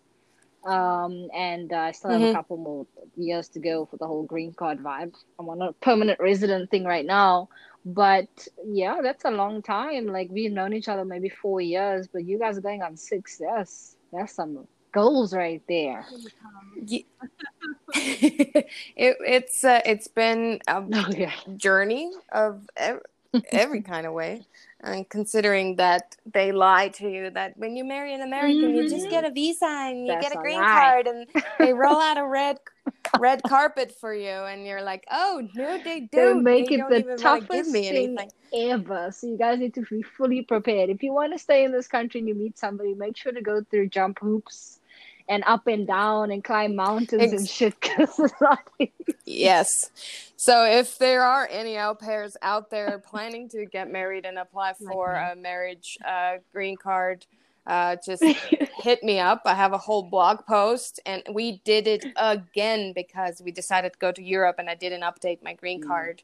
um, 0.65 1.29
and 1.33 1.73
uh, 1.73 1.77
I 1.77 1.91
still 1.91 2.11
have 2.11 2.21
Mhm. 2.21 2.29
a 2.29 2.33
couple 2.33 2.57
more 2.57 2.85
years 3.17 3.49
to 3.49 3.59
go 3.59 3.85
for 3.85 3.97
the 3.97 4.07
whole 4.07 4.23
green 4.23 4.53
card 4.53 4.79
vibe. 4.79 5.13
I'm 5.39 5.49
on 5.49 5.61
a 5.61 5.73
permanent 5.73 6.19
resident 6.19 6.69
thing 6.69 6.83
right 6.85 7.05
now, 7.05 7.49
but 7.85 8.27
yeah, 8.65 8.97
that's 9.01 9.25
a 9.25 9.31
long 9.31 9.61
time. 9.61 10.07
Like 10.07 10.29
we've 10.31 10.51
known 10.51 10.73
each 10.73 10.87
other 10.87 11.05
maybe 11.05 11.29
four 11.29 11.61
years, 11.61 12.07
but 12.11 12.25
you 12.25 12.39
guys 12.39 12.57
are 12.57 12.61
going 12.61 12.81
on 12.83 12.97
six. 12.97 13.37
That's 13.39 13.95
that's 14.11 14.35
some 14.35 14.67
goals 14.93 15.33
right 15.33 15.61
there. 15.67 16.05
It, 17.95 19.17
it's 19.25 19.63
uh, 19.63 19.81
it's 19.85 20.07
been 20.07 20.59
a 20.67 20.83
Oh 20.93 21.11
yeah. 21.17 21.31
journey 21.57 22.11
of 22.31 22.67
ev- 22.77 23.01
every 23.51 23.81
kind 23.81 24.05
of 24.05 24.13
way. 24.13 24.45
And 24.81 25.09
considering 25.09 25.75
that 25.77 26.15
they 26.25 26.51
lie 26.51 26.89
to 26.89 27.09
you 27.09 27.29
that 27.31 27.57
when 27.57 27.75
you 27.75 27.83
marry 27.83 28.13
an 28.13 28.21
American, 28.21 28.75
you 28.75 28.83
just 28.83 29.07
Mhm. 29.07 29.09
get 29.09 29.25
a 29.25 29.31
visa 29.31 29.65
and 29.65 30.07
you 30.07 30.07
That's 30.07 30.29
get 30.29 30.35
a 30.35 30.39
a 30.39 30.41
green 30.41 30.59
lie. 30.59 30.75
card, 30.79 31.07
and 31.07 31.27
they 31.57 31.73
roll 31.73 31.99
out 31.99 32.17
a 32.17 32.25
red 32.25 32.57
red 33.19 33.41
carpet 33.43 33.95
for 33.99 34.13
you, 34.13 34.29
and 34.29 34.65
you're 34.65 34.81
like, 34.81 35.05
oh 35.11 35.47
no, 35.55 35.77
they 35.83 36.07
They 36.11 36.17
don't. 36.17 36.43
make 36.43 36.69
they 36.69 36.75
it 36.75 36.77
don't 36.77 36.89
the 36.89 36.99
even 36.99 37.21
want 37.21 37.41
give 37.41 37.49
toughest 37.49 37.71
thing 37.71 38.17
anything. 38.17 38.31
ever. 38.53 39.11
So 39.11 39.27
you 39.27 39.37
guys 39.37 39.59
need 39.59 39.73
to 39.75 39.81
be 39.81 40.01
fully 40.01 40.41
prepared. 40.41 40.89
If 40.89 41.03
you 41.03 41.13
want 41.13 41.33
to 41.33 41.39
stay 41.39 41.63
in 41.63 41.71
this 41.71 41.87
country 41.87 42.19
and 42.19 42.27
you 42.27 42.35
meet 42.35 42.57
somebody, 42.57 42.93
make 42.93 43.17
sure 43.17 43.31
to 43.31 43.41
go 43.41 43.63
through 43.69 43.89
jump 43.89 44.19
hoops 44.19 44.79
and 45.27 45.43
up 45.45 45.67
and 45.67 45.85
down 45.85 46.31
and 46.31 46.43
climb 46.43 46.75
mountains 46.75 47.31
and 47.31 47.47
shit. 47.47 47.75
Not 48.41 48.59
Yes. 49.25 49.91
So 50.35 50.65
if 50.65 50.97
there 50.97 51.23
are 51.23 51.47
any 51.51 51.77
au 51.77 51.93
pairs 51.93 52.35
out 52.41 52.71
there 52.71 52.97
planning 52.99 53.47
to 53.49 53.65
get 53.65 53.91
married 53.91 54.25
and 54.25 54.39
apply 54.39 54.73
for 54.87 55.13
a 55.13 55.35
marriage 55.35 55.97
uh, 56.05 56.37
green 56.51 56.77
card, 56.77 57.25
uh, 57.69 57.95
just 58.03 58.23
hit 58.81 59.03
me 59.03 59.19
up. 59.19 59.43
I 59.45 59.53
have 59.53 59.73
a 59.73 59.77
whole 59.77 60.03
blog 60.03 60.39
post, 60.47 60.99
and 61.05 61.23
we 61.31 61.61
did 61.63 61.87
it 61.87 62.05
again 62.17 62.93
because 62.93 63.41
we 63.41 63.51
decided 63.51 63.93
to 63.93 63.99
go 63.99 64.11
to 64.11 64.23
Europe, 64.23 64.55
and 64.59 64.69
I 64.69 64.75
didn't 64.75 65.01
update 65.01 65.41
my 65.43 65.53
green 65.53 65.81
Mm. 65.81 65.87
card, 65.87 66.23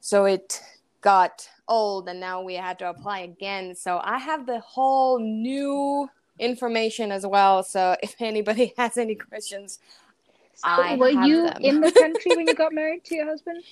so 0.00 0.26
it 0.26 0.60
got 1.00 1.48
old, 1.66 2.08
and 2.08 2.20
now 2.20 2.42
we 2.42 2.54
had 2.54 2.78
to 2.80 2.88
apply 2.90 3.20
again. 3.20 3.74
So 3.74 4.00
I 4.04 4.18
have 4.18 4.46
the 4.46 4.60
whole 4.60 5.18
new 5.18 6.08
information 6.38 7.10
as 7.10 7.26
well. 7.26 7.62
So 7.62 7.96
if 8.02 8.14
anybody 8.20 8.74
has 8.78 8.96
any 8.98 9.14
questions, 9.14 9.78
I 10.62 10.96
were 10.96 11.08
you 11.10 11.44
them. 11.44 11.64
in 11.64 11.80
the 11.80 11.90
country 11.90 12.34
when 12.36 12.46
you 12.46 12.54
got 12.54 12.72
married 12.74 13.04
to 13.04 13.14
your 13.14 13.26
husband? 13.26 13.64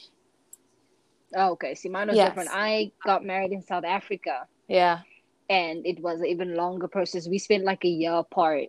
Oh, 1.36 1.50
okay. 1.52 1.74
See, 1.74 1.90
mine 1.90 2.08
was 2.08 2.16
Yes. 2.16 2.30
different. 2.30 2.50
I 2.52 2.92
got 3.04 3.22
married 3.24 3.52
in 3.52 3.62
South 3.62 3.84
Africa, 3.84 4.46
yeah, 4.68 5.00
and 5.48 5.86
it 5.86 6.00
was 6.00 6.20
an 6.20 6.26
even 6.26 6.54
longer 6.56 6.88
process. 6.88 7.28
We 7.28 7.38
spent 7.38 7.64
like 7.64 7.84
a 7.84 7.88
year 7.88 8.12
apart 8.12 8.68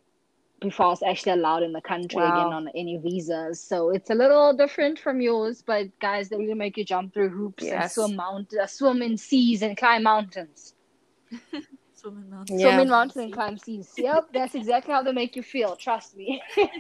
before 0.61 0.87
I 0.87 0.89
was 0.89 1.03
actually 1.03 1.33
allowed 1.33 1.63
in 1.63 1.73
the 1.73 1.81
country 1.81 2.25
Wow. 2.25 2.27
again 2.27 2.51
on 2.53 2.67
any 2.75 2.97
visas. 2.97 3.61
So 3.61 3.89
it's 3.91 4.09
a 4.09 4.15
little 4.15 4.53
different 4.53 4.99
from 4.99 5.21
yours, 5.21 5.61
but 5.61 5.87
guys, 5.99 6.29
they 6.29 6.37
really 6.37 6.53
make 6.55 6.77
you 6.77 6.85
jump 6.85 7.13
through 7.13 7.29
hoops 7.29 7.71
and 7.71 7.85
swim 7.85 8.15
mount, 8.15 8.53
uh, 8.53 8.67
swim 8.67 9.01
in 9.01 9.17
seas 9.17 9.61
and 9.61 9.77
climb 9.77 10.03
mountains. 10.03 10.75
Swimming 11.93 12.29
mountains. 12.29 12.61
Yeah. 12.61 12.69
Swim 12.69 12.79
in 12.79 12.89
mountains 12.89 13.17
and 13.23 13.33
climb 13.33 13.57
seas. 13.57 13.93
Yep, 13.97 14.29
that's 14.33 14.55
exactly 14.55 14.93
how 14.93 15.03
they 15.03 15.11
make 15.13 15.35
you 15.35 15.43
feel. 15.43 15.75
Trust 15.75 16.15
me. 16.15 16.41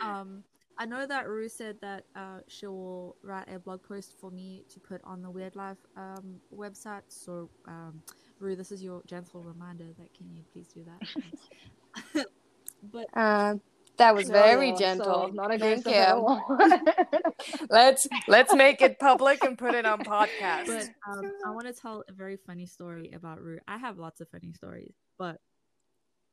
Um, 0.00 0.44
I 0.78 0.86
know 0.86 1.06
that 1.06 1.28
Rue 1.28 1.48
said 1.48 1.78
that 1.82 2.04
uh, 2.14 2.40
she 2.48 2.66
will 2.66 3.16
write 3.22 3.48
a 3.48 3.58
blog 3.58 3.82
post 3.82 4.14
for 4.20 4.30
me 4.30 4.64
to 4.70 4.80
put 4.80 5.00
on 5.04 5.22
the 5.22 5.30
Weird 5.30 5.56
Life 5.56 5.78
um, 5.96 6.40
website. 6.52 7.02
So, 7.08 7.50
um, 7.66 8.02
Rue, 8.38 8.56
this 8.56 8.70
is 8.72 8.82
your 8.82 9.02
gentle 9.06 9.42
reminder 9.42 9.86
that 9.98 10.14
can 10.14 10.30
you 10.34 10.42
please 10.52 10.68
do 10.68 10.84
that? 10.84 12.26
but 12.92 13.06
uh, 13.18 13.54
that 13.98 14.14
was 14.14 14.26
So, 14.26 14.32
very 14.32 14.70
so 14.72 14.76
gentle. 14.78 15.30
not 15.32 15.58
Thank 15.58 15.86
you. 15.86 15.94
Let's 17.70 18.06
let's 18.28 18.54
make 18.54 18.82
it 18.82 18.98
public 18.98 19.42
and 19.44 19.56
put 19.56 19.74
it 19.74 19.86
on 19.86 20.00
podcast. 20.04 20.66
but 20.66 20.88
um, 21.10 21.32
I 21.46 21.50
want 21.50 21.66
to 21.66 21.72
tell 21.72 22.04
a 22.08 22.12
very 22.12 22.36
funny 22.46 22.66
story 22.66 23.10
about 23.14 23.40
Rue. 23.40 23.58
I 23.66 23.78
have 23.78 23.98
lots 23.98 24.20
of 24.20 24.28
funny 24.30 24.52
stories, 24.52 24.94
but 25.18 25.38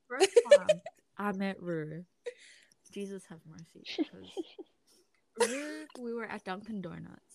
first 0.09 0.29
time 0.51 0.81
I 1.17 1.31
met 1.31 1.61
Rue, 1.61 2.03
Jesus 2.91 3.23
have 3.29 3.39
mercy, 3.47 3.85
Rue, 5.39 5.85
we 5.99 6.13
were 6.13 6.25
at 6.25 6.43
Dunkin' 6.43 6.81
Donuts, 6.81 7.32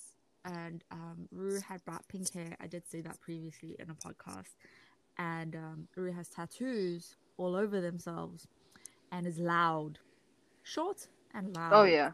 and 0.48 0.82
um, 0.90 1.28
Rue 1.30 1.61
had 1.61 1.84
bright 1.84 2.00
pink 2.08 2.32
hair. 2.32 2.56
I 2.61 2.66
did 2.66 2.88
say 2.88 3.00
that 3.02 3.20
previously 3.20 3.76
in 3.78 3.90
a 3.90 3.94
podcast, 3.94 4.54
and 5.18 5.54
um, 5.54 5.88
Rue 5.94 6.12
has 6.12 6.28
tattoos 6.28 7.16
all 7.37 7.54
over 7.54 7.80
themselves, 7.80 8.48
and 9.12 9.26
is 9.26 9.38
loud, 9.38 9.98
short 10.62 11.08
and 11.34 11.54
loud. 11.54 11.72
oh 11.72 11.84
yeah. 11.84 12.12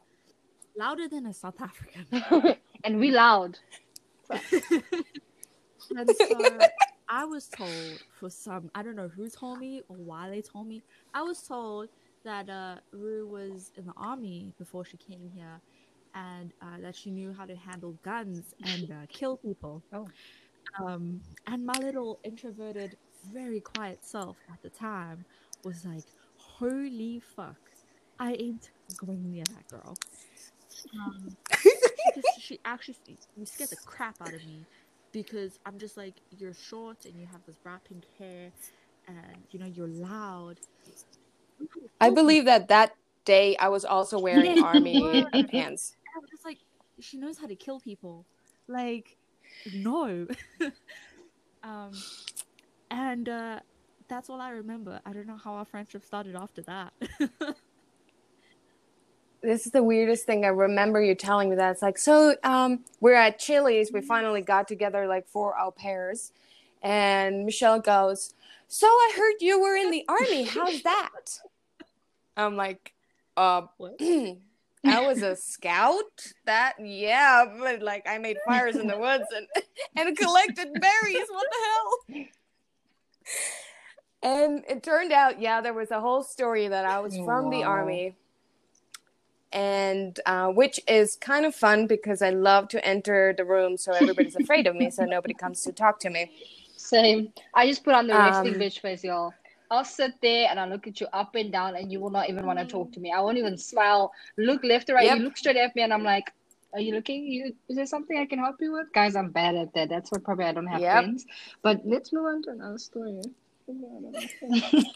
louder 0.77 1.09
than 1.09 1.27
a 1.27 1.33
South 1.33 1.61
African. 1.61 2.57
and 2.85 2.99
we 2.99 3.11
loud. 3.11 3.59
and 4.31 6.11
so 6.17 6.59
I 7.09 7.25
was 7.25 7.47
told 7.47 8.03
for 8.19 8.31
some 8.31 8.71
I 8.75 8.83
don't 8.83 8.97
know 8.97 9.09
who 9.09 9.29
told 9.29 9.61
me 9.61 9.83
or 9.89 9.97
why 9.97 10.29
they 10.29 10.43
told 10.43 10.67
me. 10.67 10.83
I 11.13 11.23
was 11.23 11.43
told 11.43 11.89
that 12.25 12.49
uh, 12.49 12.77
Rue 12.91 13.29
was 13.29 13.71
in 13.77 13.85
the 13.87 13.93
army 13.97 14.53
before 14.59 14.85
she 14.85 14.97
came 14.97 15.31
here, 15.35 15.61
and 16.15 16.53
uh, 16.63 16.81
that 16.81 16.95
she 16.95 17.11
knew 17.11 17.33
how 17.33 17.45
to 17.45 17.57
handle 17.57 17.97
guns 18.03 18.55
and 18.65 18.91
uh, 18.91 19.07
kill 19.09 19.37
people. 19.37 19.83
Oh. 19.93 20.09
Um, 20.85 21.21
and 21.47 21.65
my 21.65 21.75
little 21.81 22.19
introverted, 22.25 22.97
very 23.33 23.61
quiet 23.61 23.99
self 24.03 24.37
at 24.53 24.63
the 24.63 24.71
time 24.71 25.25
was 25.65 25.85
like, 25.85 26.05
"Holy 26.37 27.21
fuck, 27.37 27.57
I 28.19 28.33
ain't 28.35 28.71
going 28.97 29.31
near 29.31 29.45
that 29.45 29.69
girl." 29.69 29.97
Um, 30.95 31.37
she, 31.63 31.71
just, 32.15 32.41
she 32.41 32.61
actually 32.65 32.97
you 33.37 33.47
scared 33.47 33.71
the 33.71 33.77
crap 33.77 34.21
out 34.21 34.35
of 34.35 34.45
me 34.47 34.65
because 35.13 35.59
I'm 35.65 35.79
just 35.79 35.97
like 35.97 36.15
you're 36.37 36.55
short 36.55 37.05
and 37.05 37.15
you 37.19 37.27
have 37.31 37.41
this 37.47 37.57
bright 37.57 37.85
pink 37.89 38.05
hair 38.19 38.51
and 39.07 39.37
you 39.51 39.59
know 39.59 39.67
you're 39.67 39.89
loud. 39.89 40.59
I 42.01 42.11
believe 42.11 42.45
that 42.47 42.69
that 42.69 42.97
day 43.25 43.57
I 43.57 43.69
was 43.69 43.85
also 43.85 44.19
wearing 44.19 44.63
army 44.65 45.25
pants. 45.51 45.97
I 46.15 46.21
was 46.21 46.31
just 46.31 46.45
like, 46.45 46.59
she 47.01 47.17
knows 47.17 47.39
how 47.39 47.47
to 47.47 47.57
kill 47.57 47.81
people. 47.81 48.25
Like, 48.69 49.17
no. 49.75 50.27
um, 51.63 51.93
and 52.91 53.29
uh, 53.29 53.61
that's 54.09 54.31
all 54.31 54.41
I 54.41 54.51
remember. 54.51 55.01
I 55.05 55.13
don't 55.13 55.27
know 55.27 55.37
how 55.37 55.55
our 55.55 55.65
friendship 55.65 56.05
started 56.05 56.37
after 56.37 56.63
that. 56.63 56.93
This 59.45 59.67
is 59.67 59.73
the 59.73 59.83
weirdest 59.83 60.25
thing. 60.25 60.47
I 60.47 60.49
remember 60.49 61.03
you 61.03 61.15
telling 61.15 61.51
me 61.51 61.57
that. 61.57 61.73
It's 61.73 61.83
like, 61.83 61.99
so 61.99 62.35
um, 62.45 62.83
we're 63.01 63.13
at 63.13 63.39
Chili's. 63.39 63.93
We 63.93 64.01
finally 64.01 64.41
got 64.41 64.67
together 64.67 65.07
like 65.07 65.29
four 65.29 65.55
au 65.59 65.71
pairs. 65.71 66.33
And 66.83 67.45
Michelle 67.45 67.79
goes, 67.79 68.33
So 68.69 68.87
I 68.87 69.13
heard 69.15 69.35
you 69.41 69.61
were 69.61 69.77
in 69.77 69.91
the 69.91 70.03
army. 70.09 70.45
How's 70.45 70.81
that? 70.83 71.41
I'm 72.39 72.57
like, 72.57 72.95
uh, 73.37 73.67
What? 73.77 74.01
I 74.87 75.01
was 75.01 75.23
a 75.23 75.37
scout. 75.37 76.33
That 76.47 76.75
yeah, 76.81 77.45
but 77.59 77.83
like 77.83 78.07
I 78.09 78.19
made 78.19 78.37
fires 78.47 78.77
in 78.77 78.87
the 78.87 78.99
woods 78.99 79.25
and 79.35 79.47
and 79.97 80.17
collected 80.17 80.69
berries. 80.81 81.29
What 81.29 81.47
the 81.51 82.17
hell? 82.17 82.27
And 84.23 84.65
it 84.69 84.83
turned 84.83 85.13
out, 85.13 85.41
yeah, 85.41 85.61
there 85.61 85.75
was 85.75 85.91
a 85.91 86.01
whole 86.01 86.23
story 86.23 86.69
that 86.69 86.87
I 86.87 86.99
was 87.01 87.15
from 87.25 87.51
the 87.51 87.63
army, 87.63 88.17
and 89.53 90.19
uh, 90.25 90.49
which 90.49 90.81
is 90.89 91.17
kind 91.17 91.45
of 91.45 91.55
fun 91.55 91.87
because 91.87 92.23
I 92.23 92.31
love 92.31 92.69
to 92.69 92.85
enter 92.87 93.35
the 93.37 93.45
room 93.45 93.77
so 93.77 93.93
everybody's 93.93 94.37
afraid 94.37 94.67
of 94.67 94.77
me, 94.77 94.91
so 94.91 95.05
nobody 95.05 95.35
comes 95.35 95.63
to 95.63 95.73
talk 95.73 96.01
to 96.01 96.11
me. 96.11 96.31
Same. 96.77 97.33
I 97.55 97.67
just 97.67 97.85
put 97.85 97.95
on 97.95 98.07
the 98.07 98.15
resting 98.15 98.55
Um, 98.55 98.61
bitch 98.61 98.81
face, 98.81 99.05
y'all. 99.05 99.33
I'll 99.71 99.85
sit 99.85 100.13
there 100.23 100.49
and 100.51 100.61
I'll 100.61 100.69
look 100.69 100.87
at 100.87 101.01
you 101.01 101.07
up 101.13 101.35
and 101.35 101.51
down, 101.53 101.77
and 101.77 101.91
you 101.91 102.01
will 102.01 102.11
not 102.11 102.29
even 102.29 102.47
want 102.47 102.59
to 102.59 102.67
talk 102.67 102.93
to 102.93 103.01
me. 103.01 103.13
I 103.13 103.21
won't 103.21 103.39
even 103.39 103.57
smile. 103.57 104.13
Look 104.37 104.63
left 104.65 104.91
or 104.91 104.95
right. 104.95 105.05
Yep. 105.07 105.19
You 105.19 105.25
look 105.25 105.37
straight 105.37 105.57
at 105.57 105.75
me, 105.75 105.83
and 105.83 105.93
I'm 105.93 106.05
like, 106.05 106.33
"Are 106.73 106.81
you 106.81 106.95
looking? 106.95 107.25
You, 107.25 107.55
is 107.69 107.77
there 107.77 107.87
something 107.87 108.17
I 108.19 108.27
can 108.27 108.39
help 108.39 108.57
you 108.61 108.73
with?" 108.73 108.93
Guys, 108.95 109.17
I'm 109.17 109.31
bad 109.31 109.55
at 109.55 109.73
that. 109.75 109.89
That's 109.89 110.11
why 110.13 110.19
probably 110.23 110.45
I 110.47 110.53
don't 110.53 110.67
have 110.67 110.83
Yep. 110.83 111.05
friends. 111.05 111.25
But 111.63 111.81
let's 111.85 112.13
move 112.13 112.27
on 112.27 112.43
to 112.43 112.51
another 112.51 112.79
story. 112.79 113.23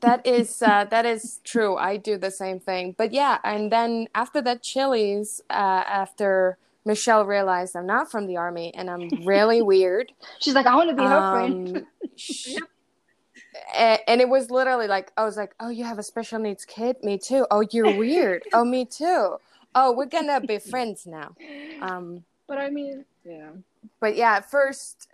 That 0.00 0.24
is 0.26 0.62
uh, 0.62 0.84
that 0.90 1.06
is 1.06 1.40
true. 1.42 1.76
I 1.76 1.96
do 1.96 2.16
the 2.18 2.30
same 2.30 2.60
thing. 2.60 2.94
But 2.96 3.12
yeah, 3.12 3.38
and 3.42 3.72
then 3.72 4.06
after 4.14 4.40
that 4.42 4.62
Chili's, 4.62 5.40
uh, 5.50 5.82
after 5.86 6.56
Michelle 6.84 7.24
realized 7.26 7.74
I'm 7.74 7.86
not 7.86 8.10
from 8.10 8.26
the 8.26 8.36
army 8.36 8.72
and 8.74 8.88
I'm 8.88 9.08
really 9.24 9.60
weird. 9.72 10.12
She's 10.40 10.54
like, 10.54 10.66
"I 10.66 10.76
want 10.76 10.90
to 10.90 10.96
be 10.96 11.02
her 11.02 11.22
friend." 11.30 11.78
Um, 11.78 11.86
a- 12.46 12.77
and 13.74 14.20
it 14.20 14.28
was 14.28 14.50
literally 14.50 14.86
like 14.86 15.12
I 15.16 15.24
was 15.24 15.36
like, 15.36 15.54
"Oh, 15.60 15.68
you 15.68 15.84
have 15.84 15.98
a 15.98 16.02
special 16.02 16.38
needs 16.38 16.64
kid? 16.64 16.96
Me 17.02 17.18
too. 17.18 17.46
Oh, 17.50 17.64
you're 17.70 17.90
weird. 17.90 18.44
Oh, 18.52 18.64
me 18.64 18.84
too. 18.84 19.36
Oh, 19.74 19.92
we're 19.92 20.06
gonna 20.06 20.40
be 20.40 20.58
friends 20.58 21.06
now." 21.06 21.34
Um, 21.80 22.24
But 22.46 22.58
I 22.58 22.70
mean, 22.70 23.04
yeah. 23.24 23.50
but 24.00 24.16
yeah, 24.16 24.36
at 24.36 24.50
first, 24.50 25.08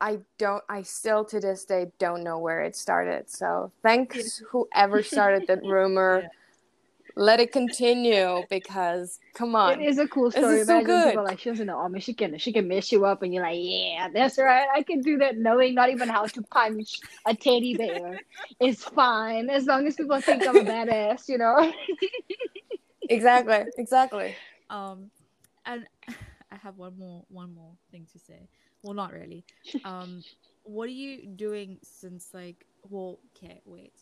I 0.00 0.20
don't. 0.38 0.62
I 0.68 0.82
still 0.82 1.24
to 1.26 1.40
this 1.40 1.64
day 1.64 1.90
don't 1.98 2.22
know 2.22 2.38
where 2.38 2.62
it 2.62 2.76
started. 2.76 3.30
So 3.30 3.72
thanks 3.82 4.42
whoever 4.50 5.02
started 5.02 5.46
that 5.48 5.62
rumor. 5.64 6.22
Yeah. 6.22 6.28
Let 7.18 7.40
it 7.40 7.50
continue 7.50 8.44
because 8.48 9.18
come 9.34 9.56
on. 9.56 9.80
It 9.80 9.84
is 9.84 9.98
a 9.98 10.06
cool 10.06 10.30
This 10.30 10.36
story. 10.38 10.60
is 10.60 10.68
so 10.68 10.84
good. 10.84 11.08
people 11.10 11.24
like 11.24 11.40
she 11.40 11.50
was 11.50 11.58
in 11.58 11.66
the 11.66 11.72
army. 11.72 11.98
She 11.98 12.14
can 12.14 12.38
she 12.38 12.52
can 12.52 12.68
mess 12.68 12.92
you 12.92 13.04
up, 13.04 13.22
and 13.22 13.34
you're 13.34 13.42
like, 13.42 13.58
yeah, 13.60 14.08
that's 14.14 14.38
right. 14.38 14.68
I 14.72 14.84
can 14.84 15.00
do 15.00 15.18
that, 15.18 15.36
knowing 15.36 15.74
not 15.74 15.90
even 15.90 16.08
how 16.08 16.26
to 16.26 16.42
punch 16.42 17.00
a 17.26 17.34
teddy 17.34 17.74
bear. 17.74 18.20
It's 18.60 18.84
fine 18.84 19.50
as 19.50 19.66
long 19.66 19.86
as 19.88 19.96
people 19.96 20.20
think 20.20 20.46
I'm 20.46 20.56
a 20.58 20.62
badass, 20.62 21.28
you 21.28 21.38
know. 21.38 21.72
exactly. 23.10 23.64
Exactly. 23.78 24.36
um, 24.70 25.10
and 25.66 25.86
I 26.52 26.56
have 26.62 26.76
one 26.78 26.96
more 26.98 27.24
one 27.28 27.52
more 27.52 27.72
thing 27.90 28.06
to 28.12 28.18
say. 28.20 28.48
Well, 28.82 28.94
not 28.94 29.12
really. 29.12 29.44
Um, 29.84 30.22
what 30.62 30.84
are 30.84 30.92
you 30.92 31.26
doing 31.26 31.78
since 31.82 32.28
like? 32.32 32.64
Well, 32.88 33.18
okay, 33.36 33.60
wait. 33.64 33.94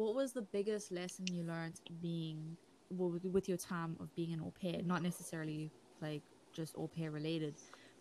What 0.00 0.14
was 0.14 0.32
the 0.32 0.40
biggest 0.40 0.90
lesson 0.90 1.26
you 1.30 1.42
learned 1.42 1.78
being 2.00 2.56
well, 2.88 3.10
with, 3.10 3.26
with 3.26 3.48
your 3.50 3.58
time 3.58 3.96
of 4.00 4.08
being 4.16 4.32
an 4.32 4.40
au 4.40 4.50
pair? 4.58 4.80
Not 4.82 5.02
necessarily 5.02 5.70
like 6.00 6.22
just 6.54 6.74
au 6.78 6.88
pair 6.88 7.10
related, 7.10 7.54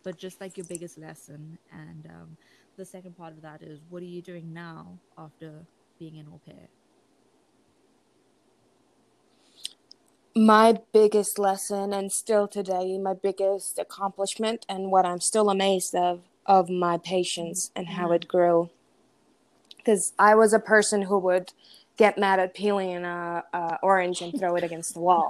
but 0.05 0.17
just 0.17 0.39
like 0.39 0.55
your 0.55 0.65
biggest 0.65 0.97
lesson. 0.97 1.57
And 1.73 2.05
um, 2.05 2.37
the 2.77 2.85
second 2.85 3.17
part 3.17 3.33
of 3.33 3.41
that 3.41 3.61
is, 3.63 3.81
what 3.89 4.01
are 4.01 4.05
you 4.05 4.21
doing 4.21 4.53
now 4.53 4.97
after 5.17 5.51
being 5.99 6.17
an 6.17 6.27
au 6.33 6.39
pair? 6.45 6.69
my 10.35 10.79
biggest 10.93 11.37
lesson 11.37 11.91
and 11.91 12.13
still 12.13 12.47
today 12.47 12.97
my 12.99 13.13
biggest 13.13 13.79
accomplishment 13.79 14.63
and 14.69 14.91
what 14.91 15.03
i'm 15.03 15.19
still 15.19 15.49
amazed 15.49 15.95
of 15.95 16.21
of 16.45 16.69
my 16.69 16.97
patience 16.97 17.71
and 17.75 17.87
how 17.89 18.11
it 18.11 18.27
grew 18.27 18.69
because 19.75 20.13
i 20.19 20.35
was 20.35 20.53
a 20.53 20.59
person 20.59 21.01
who 21.01 21.17
would 21.17 21.51
get 21.99 22.17
mad 22.17 22.39
at 22.39 22.53
peeling 22.55 22.93
an 22.93 23.03
uh, 23.03 23.41
uh, 23.53 23.77
orange 23.83 24.21
and 24.21 24.33
throw 24.39 24.55
it 24.55 24.63
against 24.63 24.93
the 24.93 25.01
wall. 25.01 25.29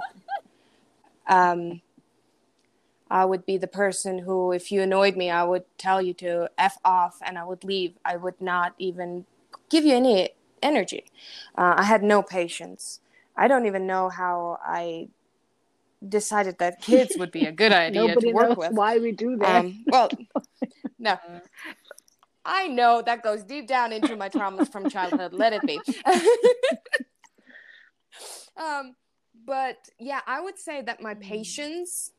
Um, 1.26 1.82
i 3.12 3.24
would 3.24 3.44
be 3.44 3.58
the 3.58 3.66
person 3.66 4.20
who 4.20 4.52
if 4.52 4.70
you 4.70 4.80
annoyed 4.82 5.16
me 5.16 5.30
i 5.30 5.42
would 5.42 5.64
tell 5.76 6.00
you 6.00 6.14
to 6.14 6.48
f 6.56 6.78
off 6.84 7.18
and 7.26 7.36
i 7.36 7.44
would 7.44 7.64
leave. 7.64 7.94
I 8.04 8.16
would 8.16 8.40
not 8.40 8.74
even 8.78 9.26
give 9.68 9.84
you 9.84 9.94
any 9.96 10.30
energy. 10.62 11.04
Uh, 11.58 11.74
i 11.78 11.82
had 11.82 12.02
no 12.04 12.22
patience. 12.22 13.00
I 13.36 13.48
don't 13.48 13.66
even 13.66 13.86
know 13.86 14.08
how 14.10 14.58
I 14.64 15.08
decided 16.06 16.58
that 16.58 16.80
kids 16.80 17.16
would 17.16 17.32
be 17.32 17.44
a 17.46 17.52
good 17.52 17.72
idea 17.86 18.08
Nobody 18.08 18.28
to 18.28 18.32
work 18.32 18.48
knows 18.50 18.58
with. 18.58 18.72
why 18.72 18.98
we 18.98 19.10
do 19.12 19.36
that. 19.36 19.56
Um, 19.56 19.84
well, 19.88 20.10
no, 20.98 21.18
I 22.44 22.68
know 22.68 23.02
that 23.02 23.22
goes 23.22 23.42
deep 23.42 23.66
down 23.66 23.92
into 23.92 24.16
my 24.16 24.28
traumas 24.28 24.70
from 24.70 24.88
childhood. 24.88 25.32
Let 25.32 25.52
it 25.52 25.62
be. 25.62 25.80
um, 28.56 28.94
but 29.46 29.76
yeah, 29.98 30.20
I 30.26 30.40
would 30.40 30.58
say 30.58 30.82
that 30.82 31.02
my 31.02 31.14
patience 31.14 32.12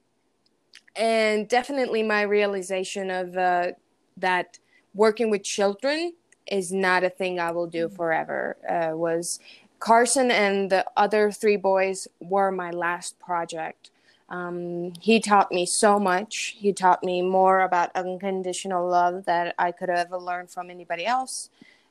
and 0.95 1.47
definitely 1.47 2.03
my 2.03 2.21
realization 2.21 3.09
of 3.09 3.37
uh, 3.37 3.71
that 4.17 4.59
working 4.93 5.29
with 5.29 5.43
children 5.43 6.13
is 6.47 6.71
not 6.71 7.03
a 7.03 7.09
thing 7.09 7.39
I 7.39 7.51
will 7.51 7.67
do 7.67 7.87
forever 7.87 8.57
uh, 8.69 8.95
was 8.95 9.39
Carson 9.79 10.29
and 10.29 10.69
the 10.69 10.85
other 10.97 11.31
three 11.31 11.55
boys 11.55 12.07
were 12.19 12.51
my 12.51 12.71
last 12.71 13.19
project. 13.19 13.89
Um, 14.31 14.93
he 15.01 15.19
taught 15.19 15.51
me 15.51 15.65
so 15.65 15.99
much. 15.99 16.55
He 16.57 16.71
taught 16.71 17.03
me 17.03 17.21
more 17.21 17.59
about 17.59 17.91
unconditional 17.95 18.87
love 18.87 19.25
that 19.25 19.53
I 19.59 19.73
could 19.73 19.89
ever 19.89 20.17
learn 20.17 20.47
from 20.47 20.69
anybody 20.69 21.05
else, 21.05 21.49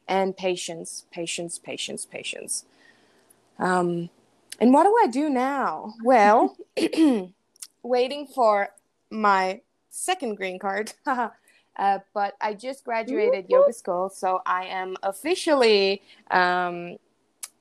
and 0.09 0.35
patience, 0.35 1.05
patience, 1.12 1.59
patience, 1.59 2.07
patience. 2.07 2.64
Um, 3.59 4.09
and 4.59 4.72
what 4.72 4.85
do 4.85 4.96
I 5.03 5.07
do 5.09 5.29
now? 5.29 5.92
Well, 6.03 6.57
waiting 7.83 8.26
for 8.26 8.70
my 9.11 9.61
second 9.90 10.37
green 10.37 10.59
card. 10.59 10.94
uh, 11.07 11.98
but 12.14 12.37
I 12.40 12.55
just 12.55 12.85
graduated 12.85 13.50
yoga 13.50 13.74
school, 13.74 14.09
so 14.09 14.40
I 14.46 14.64
am 14.64 14.96
officially 15.03 16.00
um, 16.31 16.96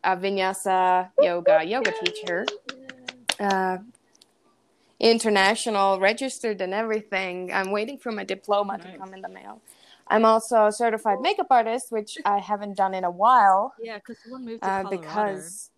a 0.05 0.15
vinyasa 0.15 1.09
yoga 1.21 1.65
yoga 1.65 1.91
teacher. 2.01 2.45
Uh, 3.41 3.79
international 4.99 5.99
registered 5.99 6.61
and 6.61 6.73
everything. 6.73 7.51
I'm 7.53 7.71
waiting 7.71 7.97
for 7.97 8.11
my 8.11 8.23
diploma 8.23 8.79
to 8.79 8.97
come 8.97 9.13
in 9.13 9.21
the 9.21 9.29
mail. 9.29 9.61
I'm 10.07 10.25
also 10.25 10.65
a 10.67 10.71
certified 10.71 11.21
makeup 11.21 11.47
artist, 11.49 11.91
which 11.91 12.17
I 12.25 12.39
haven't 12.39 12.75
done 12.75 12.93
in 12.93 13.03
a 13.03 13.11
while 13.11 13.73
Yeah, 13.81 13.97
because 13.97 14.17
someone 14.23 14.45
moved 14.45 14.61
to 14.63 14.67
uh, 14.67 14.83
Colorado. 14.83 15.01
because 15.01 15.69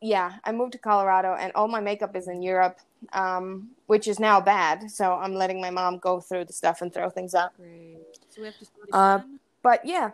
yeah, 0.00 0.34
I 0.44 0.52
moved 0.52 0.72
to 0.72 0.78
Colorado 0.78 1.34
and 1.34 1.50
all 1.54 1.68
my 1.68 1.80
makeup 1.80 2.14
is 2.14 2.28
in 2.28 2.42
Europe, 2.42 2.78
um, 3.12 3.70
which 3.86 4.06
is 4.06 4.18
now 4.20 4.40
bad. 4.40 4.90
So 4.90 5.14
I'm 5.14 5.34
letting 5.34 5.60
my 5.60 5.70
mom 5.70 5.98
go 5.98 6.20
through 6.20 6.44
the 6.44 6.52
stuff 6.52 6.82
and 6.82 6.92
throw 6.92 7.08
things 7.08 7.34
out. 7.34 7.56
Great. 7.56 7.96
So 8.28 8.42
we 8.42 8.46
have 8.46 8.58
to 8.58 8.64
start 8.66 8.88
Uh, 8.92 9.18
again. 9.18 9.38
But 9.62 9.80
yeah, 9.86 10.10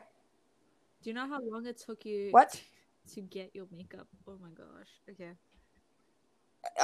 Do 1.03 1.11
you 1.11 1.15
know 1.15 1.27
how 1.27 1.41
long 1.41 1.67
it 1.67 1.79
took 1.79 2.05
you 2.05 2.31
What? 2.31 2.61
to 3.15 3.21
get 3.23 3.51
your 3.55 3.67
makeup? 3.73 4.07
Oh 4.29 4.37
my 4.41 4.51
gosh. 4.51 4.91
Okay. 5.11 5.33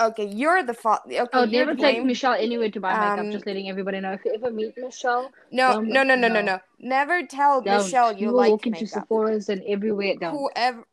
Okay, 0.00 0.26
you're 0.26 0.62
the 0.62 0.74
fault. 0.74 1.00
Okay, 1.06 1.18
oh, 1.32 1.74
take. 1.74 2.04
Michelle 2.04 2.34
anywhere 2.34 2.70
to 2.70 2.80
buy 2.80 2.92
makeup. 2.92 3.18
Um, 3.18 3.32
Just 3.32 3.46
letting 3.46 3.68
everybody 3.68 4.00
know. 4.00 4.12
If 4.12 4.24
you 4.24 4.34
ever 4.34 4.50
meet 4.50 4.76
Michelle, 4.76 5.30
No, 5.50 5.80
no, 5.80 6.02
no, 6.02 6.14
no, 6.14 6.28
no, 6.28 6.40
no. 6.40 6.60
Never 6.78 7.26
tell 7.26 7.60
don't. 7.60 7.84
Michelle 7.84 8.12
you 8.16 8.28
will 8.28 8.34
like 8.34 8.50
walk 8.50 8.66
into 8.66 8.84
makeup. 8.84 9.02
Sephora's 9.02 9.48
and 9.48 9.62
everywhere. 9.66 10.14
Don't. 10.18 10.36
Whoever. 10.36 10.84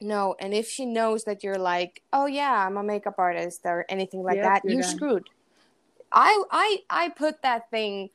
No, 0.00 0.36
and 0.38 0.54
if 0.54 0.68
she 0.68 0.86
knows 0.86 1.24
that 1.24 1.42
you're 1.42 1.58
like, 1.58 2.02
oh 2.12 2.26
yeah, 2.26 2.66
I'm 2.66 2.76
a 2.76 2.84
makeup 2.84 3.16
artist 3.18 3.62
or 3.64 3.84
anything 3.88 4.22
like 4.22 4.36
Yep, 4.36 4.44
that, 4.44 4.64
you're 4.64 4.74
you're 4.74 4.82
screwed. 4.84 5.28
I 6.12 6.42
I 6.50 6.78
I 6.88 7.08
put 7.08 7.42
that 7.42 7.70
thing. 7.70 8.10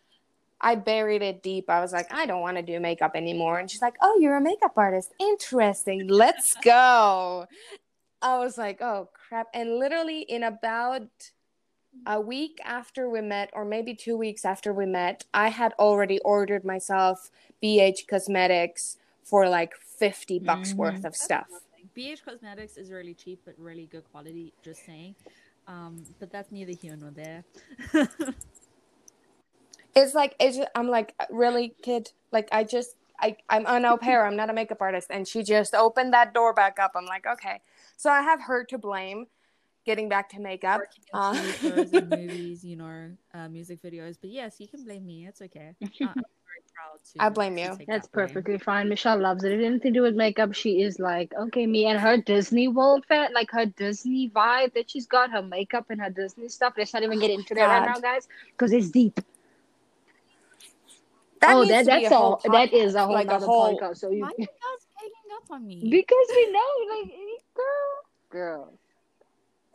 I 0.61 0.75
buried 0.75 1.21
it 1.21 1.43
deep. 1.43 1.69
I 1.69 1.81
was 1.81 1.91
like, 1.91 2.07
I 2.13 2.25
don't 2.25 2.39
want 2.39 2.55
to 2.55 2.63
do 2.63 2.79
makeup 2.79 3.11
anymore. 3.15 3.59
And 3.59 3.69
she's 3.69 3.81
like, 3.81 3.95
Oh, 4.01 4.17
you're 4.21 4.37
a 4.37 4.41
makeup 4.41 4.71
artist. 4.77 5.11
Interesting. 5.19 6.07
Let's 6.07 6.55
go. 6.63 7.47
I 8.23 8.39
was 8.39 8.57
like, 8.57 8.81
Oh 8.81 9.09
crap. 9.13 9.47
And 9.53 9.77
literally 9.77 10.21
in 10.21 10.41
about 10.43 11.31
a 12.07 12.19
week 12.19 12.59
after 12.65 13.09
we 13.09 13.21
met, 13.21 13.49
or 13.53 13.63
maybe 13.63 13.93
two 13.93 14.17
weeks 14.17 14.43
after 14.45 14.73
we 14.73 14.85
met, 14.85 15.25
I 15.33 15.49
had 15.49 15.73
already 15.77 16.19
ordered 16.19 16.65
myself 16.65 17.29
BH 17.61 18.07
Cosmetics 18.07 18.97
for 19.23 19.47
like 19.47 19.75
50 19.75 20.39
bucks 20.39 20.73
Mhm. 20.73 20.77
worth 20.77 21.05
of 21.05 21.15
stuff. 21.15 21.47
BH 21.93 22.23
Cosmetics 22.25 22.77
is 22.77 22.89
really 22.91 23.13
cheap 23.13 23.39
but 23.45 23.53
really 23.57 23.85
good 23.85 24.03
quality. 24.11 24.53
Just 24.63 24.85
saying. 24.85 25.15
Um, 25.67 26.03
but 26.19 26.31
that's 26.31 26.51
neither 26.51 26.73
here 26.73 26.95
nor 26.97 27.11
there. 27.11 27.43
It's 29.95 30.15
like 30.15 30.35
it's 30.39 30.57
I'm 30.75 30.87
like 30.89 31.13
really 31.29 31.75
kid 31.83 32.11
like 32.31 32.49
I 32.51 32.63
just 32.63 32.95
I 33.19 33.37
I'm 33.47 33.65
an 33.67 33.85
au 33.85 33.95
pair 33.97 34.25
I'm 34.25 34.35
not 34.35 34.49
a 34.49 34.53
makeup 34.53 34.81
artist 34.81 35.07
and 35.11 35.27
she 35.27 35.43
just 35.43 35.75
opened 35.75 36.13
that 36.13 36.33
door 36.33 36.51
back 36.51 36.79
up 36.79 36.93
I'm 36.95 37.05
like 37.05 37.27
okay 37.27 37.61
so 37.97 38.09
I 38.09 38.21
have 38.21 38.41
her 38.41 38.63
to 38.65 38.77
blame 38.77 39.27
getting 39.85 40.09
back 40.09 40.29
to 40.29 40.39
makeup 40.39 40.81
Working 40.81 41.03
Uh, 41.13 41.53
and 41.63 42.09
movies, 42.09 42.63
you 42.63 42.75
know, 42.75 43.11
uh, 43.33 43.49
music 43.49 43.81
videos. 43.81 44.17
But 44.19 44.29
yes, 44.29 44.59
you 44.59 44.67
can 44.67 44.83
blame 44.83 45.05
me. 45.05 45.27
It's 45.27 45.41
okay. 45.41 45.75
I- 45.81 45.87
I'm 46.03 46.13
very 46.13 46.63
proud 46.73 46.99
to. 47.13 47.23
I 47.23 47.29
blame 47.29 47.57
you. 47.57 47.67
That's 47.67 48.07
that 48.07 48.11
blame. 48.11 48.27
perfectly 48.27 48.57
fine. 48.57 48.89
Michelle 48.89 49.19
loves 49.19 49.43
it. 49.43 49.51
If 49.51 49.59
anything 49.59 49.93
to 49.93 49.99
do 49.99 50.01
with 50.01 50.15
makeup, 50.15 50.53
she 50.53 50.81
is 50.81 50.99
like, 50.99 51.33
okay, 51.37 51.65
me 51.65 51.85
and 51.85 51.99
her 51.99 52.17
Disney 52.17 52.67
World 52.67 53.05
fan, 53.05 53.33
like 53.33 53.51
her 53.51 53.65
Disney 53.65 54.29
vibe 54.29 54.73
that 54.73 54.89
she's 54.89 55.05
got, 55.05 55.31
her 55.31 55.41
makeup 55.41 55.87
and 55.89 55.99
her 56.01 56.09
Disney 56.09 56.49
stuff. 56.49 56.73
Let's 56.77 56.93
not 56.93 57.03
even 57.03 57.19
get 57.19 57.31
into 57.31 57.53
that 57.55 57.65
right 57.65 57.85
now, 57.85 57.99
guys, 57.99 58.27
because 58.51 58.71
it's 58.71 58.89
deep. 58.89 59.19
that 61.43 61.55
oh, 61.55 61.65
that 61.65 61.85
that's 61.85 62.05
a 62.05 62.15
whole 62.15 62.39
all. 62.43 62.51
That 62.51 62.73
is 62.73 62.95
a 62.95 63.05
whole 63.05 63.13
like 63.13 63.27
a 63.27 63.31
nother 63.31 63.45
whole 63.45 63.77
podcast. 63.77 63.97
So 63.97 64.09
you, 64.09 64.21
Why 64.21 64.27
are 64.27 64.33
you 64.37 64.47
guys 64.47 64.87
ganging 64.99 65.29
up 65.35 65.51
on 65.51 65.67
me? 65.67 65.89
because 65.89 66.27
we 66.35 66.51
know, 66.51 66.71
like, 66.89 67.11
girl, 68.33 68.65
girl. 68.65 68.73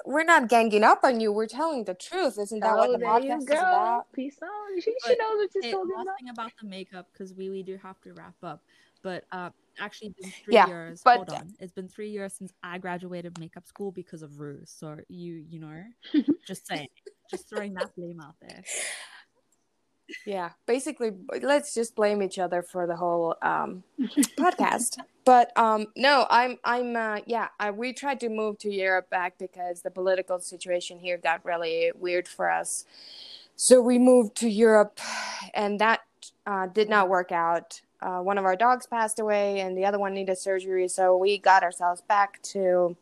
we're 0.07 0.25
not 0.25 0.49
ganging 0.49 0.85
up 0.85 1.01
on 1.05 1.21
you 1.21 1.33
we're 1.33 1.47
telling 1.47 1.85
the 1.85 1.94
truth 1.94 2.38
isn't 2.38 2.61
that 2.61 2.77
what 2.77 2.90
Oh, 2.90 2.92
the 2.92 2.99
there 2.99 3.18
you 3.21 3.31
podcast 3.31 3.42
is 3.42 3.49
about 3.51 4.12
Peace 4.12 4.38
out. 4.42 4.49
She, 4.83 4.94
she 5.07 5.16
knows 5.16 5.37
what 5.37 5.51
she's 5.53 5.64
Hey, 5.64 5.73
talking 5.73 5.94
last 5.97 6.03
about. 6.03 6.18
thing 6.21 6.29
about 6.31 6.53
the 6.61 6.66
makeup 6.68 7.07
because 7.12 7.35
we, 7.35 7.51
we 7.51 7.62
do 7.62 7.79
have 7.83 8.01
to 8.03 8.12
wrap 8.12 8.35
up. 8.42 8.62
But 9.03 9.25
uh, 9.33 9.51
actually, 9.79 10.14
been 10.21 10.33
three 10.44 10.55
Yeah, 10.55 10.66
years. 10.66 11.03
but- 11.05 11.16
hold 11.16 11.31
on, 11.31 11.55
it's 11.61 11.73
been 11.73 11.88
three 11.88 12.11
years 12.11 12.33
since 12.33 12.53
I 12.62 12.79
graduated 12.79 13.38
makeup 13.38 13.66
school 13.66 13.92
because 13.92 14.23
of 14.23 14.40
Rue. 14.40 14.61
So 14.64 14.99
you 15.09 15.35
you 15.49 15.61
know, 15.61 15.83
just 16.47 16.66
saying, 16.66 16.88
just 17.31 17.49
throwing 17.49 17.75
that 17.75 17.94
blame 17.97 18.21
out 18.21 18.35
there. 18.40 18.62
Yeah 20.25 20.51
basically 20.66 21.11
let's 21.42 21.75
just 21.75 21.94
blame 21.94 22.23
each 22.23 22.38
other 22.38 22.62
for 22.62 22.87
the 22.87 22.97
whole 22.97 23.37
um 23.42 23.83
podcast. 24.38 24.99
But 25.25 25.55
um 25.59 25.88
no 25.94 26.27
i'm 26.31 26.57
i'm 26.64 26.97
uh 26.97 27.18
yeah 27.27 27.49
I, 27.61 27.71
we 27.71 27.92
tried 27.92 28.18
to 28.21 28.31
move 28.31 28.59
to 28.61 28.73
europe 28.73 29.11
back 29.11 29.37
because 29.38 29.83
the 29.83 29.90
political 29.90 30.38
situation 30.40 30.99
here 30.99 31.18
got 31.18 31.44
really 31.44 31.92
weird 31.94 32.27
for 32.27 32.51
us. 32.51 32.87
So 33.55 33.83
we 33.83 33.99
moved 33.99 34.37
to 34.37 34.49
europe 34.49 35.01
and 35.53 35.79
that 35.81 36.01
uh, 36.47 36.66
did 36.68 36.88
not 36.88 37.11
work 37.11 37.31
out. 37.31 37.83
Uh, 38.01 38.21
one 38.21 38.38
of 38.38 38.47
our 38.47 38.57
dogs 38.57 38.87
passed 38.87 39.18
away 39.18 39.61
and 39.61 39.77
the 39.77 39.85
other 39.85 39.99
one 39.99 40.14
needed 40.14 40.38
surgery 40.38 40.88
so 40.88 41.14
we 41.16 41.37
got 41.37 41.62
ourselves 41.62 42.01
back 42.01 42.40
to 42.42 42.97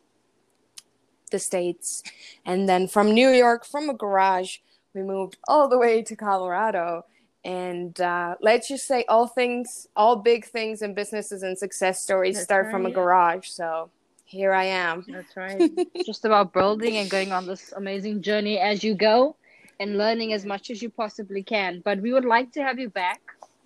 the 1.31 1.39
states. 1.39 2.03
And 2.45 2.69
then 2.69 2.89
from 2.89 3.15
new 3.15 3.29
york 3.29 3.65
from 3.65 3.89
a 3.89 3.95
garage 3.95 4.59
we 4.97 5.03
moved 5.03 5.37
all 5.49 5.69
the 5.69 5.79
way 5.79 6.03
to 6.03 6.17
colorado 6.17 7.03
and 7.45 8.01
uh, 8.01 8.35
let's 8.41 8.69
just 8.69 8.87
say 8.87 9.05
all 9.09 9.29
things 9.29 9.87
all 9.97 10.17
big 10.17 10.45
things 10.45 10.83
and 10.83 10.95
businesses 10.97 11.43
and 11.43 11.57
success 11.59 12.03
stories 12.03 12.35
That's 12.37 12.45
start 12.45 12.71
from 12.71 12.87
a 12.87 12.91
garage 12.91 13.49
so 13.49 13.91
here 14.25 14.53
i 14.53 14.65
am 14.65 15.05
That's 15.09 15.37
right. 15.37 15.71
Just 16.07 16.25
about 16.25 16.53
building 16.53 16.97
and 16.99 17.11
going 17.11 17.33
on 17.33 17.47
this 17.47 17.73
amazing 17.77 18.23
journey 18.23 18.59
as 18.59 18.83
you 18.85 18.95
go 18.95 19.37
and 19.81 19.99
learning 19.99 20.33
as 20.33 20.45
much 20.47 20.71
as 20.71 20.81
you 20.83 20.89
possibly 20.91 21.43
can. 21.43 21.83
But 21.85 22.01
we 22.01 22.13
would 22.13 22.25
like 22.25 22.53
to 22.53 22.63
have 22.63 22.79
you 22.79 22.89
back 22.91 23.21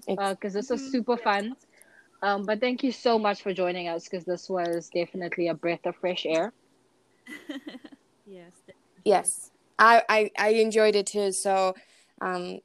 because 0.07 0.55
this 0.55 0.71
was 0.71 0.83
Mhm. 0.83 0.91
super 0.91 1.17
fun. 1.17 1.55
Um, 2.23 2.45
but 2.47 2.61
thank 2.61 2.83
you 2.83 2.93
so 2.93 3.19
much 3.19 3.43
for 3.43 3.53
joining 3.53 3.89
us 3.89 4.05
because 4.09 4.25
this 4.25 4.49
was 4.49 4.91
definitely 4.95 5.49
a 5.49 5.55
breath 5.55 5.85
of 5.87 5.97
fresh 5.97 6.25
air. 6.27 6.53
yes. 8.27 8.55
definitely. 8.67 9.03
yes 9.05 9.50
I, 9.81 10.03
I 10.09 10.31
i 10.39 10.49
enjoyed 10.51 10.97
it 10.97 11.09
too 11.09 11.33
so 11.33 11.75
um 12.23 12.61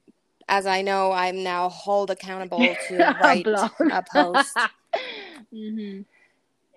as 0.49 0.67
i 0.67 0.82
know 0.84 1.12
i'm 1.13 1.43
now 1.43 1.69
hold 1.69 2.12
accountable 2.12 2.75
to 2.88 3.15
write 3.19 3.45
blog. 3.45 3.71
a 3.91 4.04
post 4.04 4.58
hmm 5.51 6.01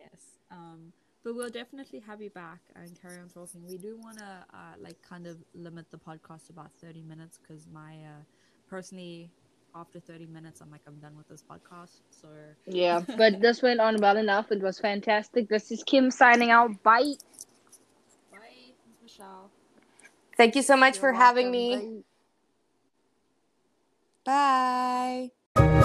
Yes. 0.01 0.38
Um, 0.51 0.92
but 1.24 1.35
we'll 1.37 1.51
definitely 1.51 2.01
have 2.01 2.22
you 2.22 2.31
back 2.31 2.61
and 2.77 3.01
carry 3.01 3.18
on 3.20 3.29
talking. 3.29 3.66
We 3.68 3.79
do 3.79 3.98
want 3.98 4.18
to 4.18 4.44
uh, 4.55 4.74
like 4.81 5.03
kind 5.03 5.27
of 5.27 5.38
limit 5.55 5.90
the 5.90 5.98
podcast 5.98 6.46
to 6.46 6.53
about 6.53 6.72
thirty 6.81 7.03
minutes 7.03 7.38
because 7.38 7.66
my 7.72 7.96
uh, 8.05 8.22
personally 8.68 9.31
after 9.74 10.01
thirty 10.01 10.27
minutes 10.27 10.61
I'm 10.61 10.70
like 10.70 10.83
I'm 10.87 10.98
done 11.01 11.16
with 11.16 11.29
this 11.29 11.42
podcast. 11.42 12.01
So 12.11 12.29
Yeah, 12.66 13.03
but 13.16 13.40
this 13.40 13.62
went 13.62 13.81
on 13.81 14.01
well 14.01 14.16
enough. 14.16 14.51
It 14.53 14.62
was 14.62 14.79
fantastic. 14.79 15.48
This 15.48 15.70
is 15.70 15.83
Kim 15.85 16.11
signing 16.11 16.51
out. 16.51 16.83
Bye. 16.83 17.14
bye, 18.31 18.74
Michelle. 19.03 19.51
Thank 20.38 20.55
you 20.57 20.62
so 20.62 20.77
much 20.77 20.94
You're 20.96 21.12
for 21.12 21.12
having 21.12 21.51
me 21.51 22.03
Bye. 24.24 25.31
bye 25.55 25.85